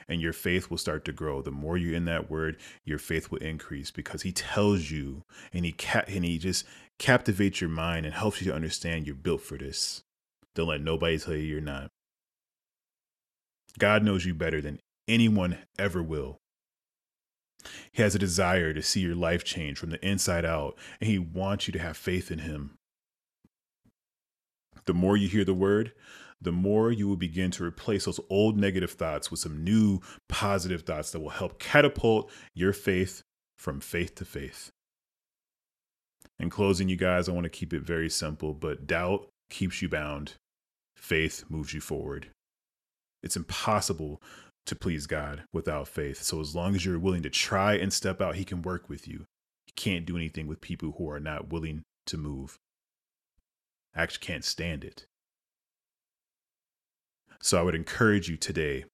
and 0.09 0.20
your 0.20 0.33
faith 0.33 0.70
will 0.70 0.79
start 0.79 1.05
to 1.05 1.12
grow. 1.12 1.42
The 1.42 1.51
more 1.51 1.77
you're 1.77 1.94
in 1.94 2.05
that 2.07 2.31
word 2.31 2.57
your 2.85 2.98
faith 2.98 3.31
will 3.31 3.38
increase 3.38 3.90
because 3.90 4.22
he 4.22 4.33
tells 4.33 4.90
you 4.90 5.22
and 5.53 5.64
he 5.64 5.72
ca- 5.72 6.05
and 6.07 6.24
he 6.24 6.38
just 6.38 6.64
captivates 6.98 7.61
your 7.61 7.70
mind 7.70 8.07
and 8.07 8.14
helps 8.14 8.40
you 8.40 8.51
to 8.51 8.57
understand 8.57 9.07
you're 9.07 9.14
built 9.14 9.40
for 9.40 9.57
this. 9.57 10.03
Don't 10.55 10.68
let 10.68 10.81
nobody 10.81 11.18
tell 11.18 11.35
you 11.35 11.40
you're 11.40 11.61
not. 11.61 11.90
God 13.79 14.03
knows 14.03 14.27
you 14.27 14.35
better 14.35 14.61
than 14.61 14.81
anyone 15.07 15.59
ever 15.79 16.03
will. 16.03 16.38
He 17.92 18.03
has 18.03 18.14
a 18.14 18.18
desire 18.18 18.72
to 18.72 18.83
see 18.83 19.01
your 19.01 19.14
life 19.14 19.44
change 19.44 19.79
from 19.79 19.90
the 19.90 20.05
inside 20.07 20.44
out 20.44 20.77
and 21.01 21.09
he 21.09 21.18
wants 21.18 21.66
you 21.66 21.72
to 21.72 21.79
have 21.79 21.96
faith 21.96 22.31
in 22.31 22.40
him. 22.40 22.79
The 24.87 24.94
more 24.94 25.16
you 25.16 25.29
hear 25.29 25.44
the 25.44 25.55
word 25.55 25.92
the 26.40 26.53
more 26.53 26.92
you 26.92 27.09
will 27.09 27.16
begin 27.16 27.51
to 27.53 27.64
replace 27.64 28.05
those 28.05 28.20
old 28.31 28.57
negative 28.57 28.92
thoughts 28.92 29.31
with 29.31 29.40
some 29.40 29.64
new 29.64 30.01
positive 30.29 30.83
thoughts 30.83 31.11
that 31.11 31.20
will 31.20 31.31
help 31.31 31.59
catapult 31.59 32.31
your 32.55 32.72
faith 32.72 33.22
from 33.57 33.81
faith 33.81 34.14
to 34.16 34.24
faith. 34.24 34.70
In 36.38 36.51
closing, 36.51 36.88
you 36.88 36.96
guys, 36.96 37.29
I 37.29 37.33
want 37.33 37.44
to 37.44 37.51
keep 37.51 37.72
it 37.72 37.83
very 37.83 38.09
simple, 38.09 38.55
but 38.55 38.87
doubt 38.87 39.29
keeps 39.51 39.83
you 39.83 39.88
bound, 39.88 40.35
faith 40.96 41.44
moves 41.48 41.74
you 41.74 41.81
forward. 41.81 42.29
It's 43.22 43.37
impossible 43.37 44.22
to 44.66 44.77
please 44.77 45.07
God 45.07 45.42
without 45.53 45.88
faith. 45.88 46.22
So, 46.22 46.40
as 46.40 46.55
long 46.55 46.77
as 46.77 46.85
you're 46.85 46.98
willing 46.98 47.22
to 47.22 47.31
try 47.31 47.74
and 47.74 47.92
step 47.92 48.20
out, 48.20 48.37
He 48.37 48.44
can 48.44 48.62
work 48.62 48.88
with 48.88 49.09
you. 49.09 49.24
He 49.66 49.72
can't 49.74 50.07
do 50.07 50.16
anything 50.16 50.46
with 50.46 50.61
people 50.61 50.94
who 50.96 51.11
are 51.11 51.18
not 51.18 51.51
willing 51.51 51.83
to 52.07 52.16
move. 52.16 52.59
Actually 53.96 54.27
can't 54.27 54.44
stand 54.44 54.85
it. 54.85 55.07
So 57.40 57.59
I 57.59 57.62
would 57.62 57.74
encourage 57.74 58.29
you 58.29 58.37
today 58.37 58.85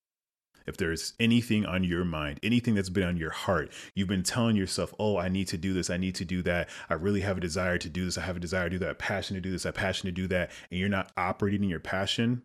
if 0.67 0.77
there's 0.77 1.13
anything 1.21 1.67
on 1.67 1.85
your 1.85 2.05
mind, 2.05 2.41
anything 2.43 2.75
that's 2.75 2.89
been 2.89 3.07
on 3.07 3.17
your 3.17 3.31
heart, 3.31 3.71
you've 3.95 4.09
been 4.09 4.23
telling 4.23 4.57
yourself, 4.57 4.95
oh, 4.99 5.19
I 5.19 5.29
need 5.29 5.49
to 5.49 5.59
do 5.59 5.75
this, 5.75 5.91
I 5.91 5.99
need 5.99 6.15
to 6.17 6.25
do 6.25 6.43
that. 6.43 6.71
I 6.89 6.95
really 6.95 7.21
have 7.21 7.37
a 7.37 7.41
desire 7.41 7.79
to 7.79 7.89
do 7.89 8.05
this, 8.05 8.17
I 8.17 8.23
have 8.23 8.37
a 8.37 8.41
desire 8.41 8.71
to 8.71 8.71
do 8.71 8.79
that, 8.79 8.91
a 8.91 8.95
passion 8.95 9.35
to 9.35 9.41
do 9.41 9.51
this, 9.51 9.65
a 9.65 9.73
passion 9.73 10.07
to 10.07 10.13
do 10.13 10.27
that, 10.29 10.51
and 10.71 10.81
you're 10.81 10.89
not 10.89 11.13
operating 11.17 11.65
in 11.65 11.69
your 11.69 11.81
passion, 11.81 12.43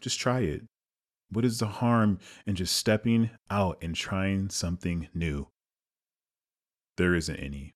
just 0.00 0.20
try 0.20 0.40
it. 0.40 0.62
What 1.30 1.44
is 1.44 1.58
the 1.58 1.66
harm 1.66 2.20
in 2.46 2.54
just 2.54 2.76
stepping 2.76 3.30
out 3.50 3.78
and 3.82 3.94
trying 3.94 4.50
something 4.50 5.08
new? 5.12 5.48
There 6.96 7.14
isn't 7.14 7.36
any. 7.36 7.74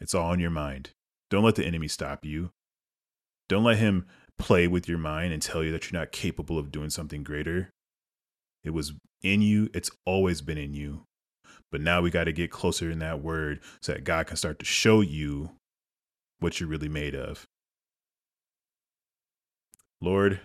It's 0.00 0.14
all 0.14 0.32
in 0.32 0.40
your 0.40 0.50
mind. 0.50 0.90
Don't 1.30 1.44
let 1.44 1.56
the 1.56 1.66
enemy 1.66 1.88
stop 1.88 2.24
you. 2.24 2.50
Don't 3.48 3.64
let 3.64 3.78
him 3.78 4.06
play 4.38 4.66
with 4.66 4.88
your 4.88 4.98
mind 4.98 5.32
and 5.32 5.42
tell 5.42 5.62
you 5.62 5.72
that 5.72 5.90
you're 5.90 6.00
not 6.00 6.12
capable 6.12 6.58
of 6.58 6.72
doing 6.72 6.90
something 6.90 7.22
greater. 7.22 7.70
It 8.64 8.70
was 8.70 8.92
in 9.22 9.42
you, 9.42 9.68
it's 9.74 9.90
always 10.04 10.40
been 10.40 10.58
in 10.58 10.74
you. 10.74 11.04
But 11.70 11.80
now 11.80 12.02
we 12.02 12.10
got 12.10 12.24
to 12.24 12.32
get 12.32 12.50
closer 12.50 12.90
in 12.90 12.98
that 12.98 13.22
word 13.22 13.60
so 13.80 13.92
that 13.92 14.04
God 14.04 14.26
can 14.26 14.36
start 14.36 14.58
to 14.58 14.64
show 14.64 15.00
you 15.00 15.52
what 16.38 16.60
you're 16.60 16.68
really 16.68 16.88
made 16.88 17.14
of. 17.14 17.46
Lord, 20.00 20.40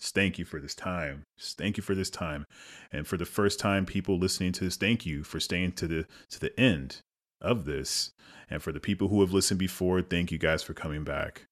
thank 0.00 0.38
you 0.38 0.44
for 0.44 0.60
this 0.60 0.74
time. 0.74 1.24
Thank 1.38 1.76
you 1.76 1.82
for 1.82 1.94
this 1.94 2.10
time. 2.10 2.46
And 2.92 3.06
for 3.06 3.16
the 3.16 3.26
first 3.26 3.58
time 3.58 3.84
people 3.84 4.16
listening 4.16 4.52
to 4.52 4.64
this, 4.64 4.76
thank 4.76 5.04
you 5.04 5.24
for 5.24 5.40
staying 5.40 5.72
to 5.72 5.86
the 5.86 6.06
to 6.30 6.40
the 6.40 6.58
end 6.58 6.98
of 7.40 7.64
this. 7.64 8.12
And 8.48 8.62
for 8.62 8.72
the 8.72 8.80
people 8.80 9.08
who 9.08 9.20
have 9.20 9.32
listened 9.32 9.58
before, 9.58 10.02
thank 10.02 10.30
you 10.30 10.38
guys 10.38 10.62
for 10.62 10.74
coming 10.74 11.04
back. 11.04 11.46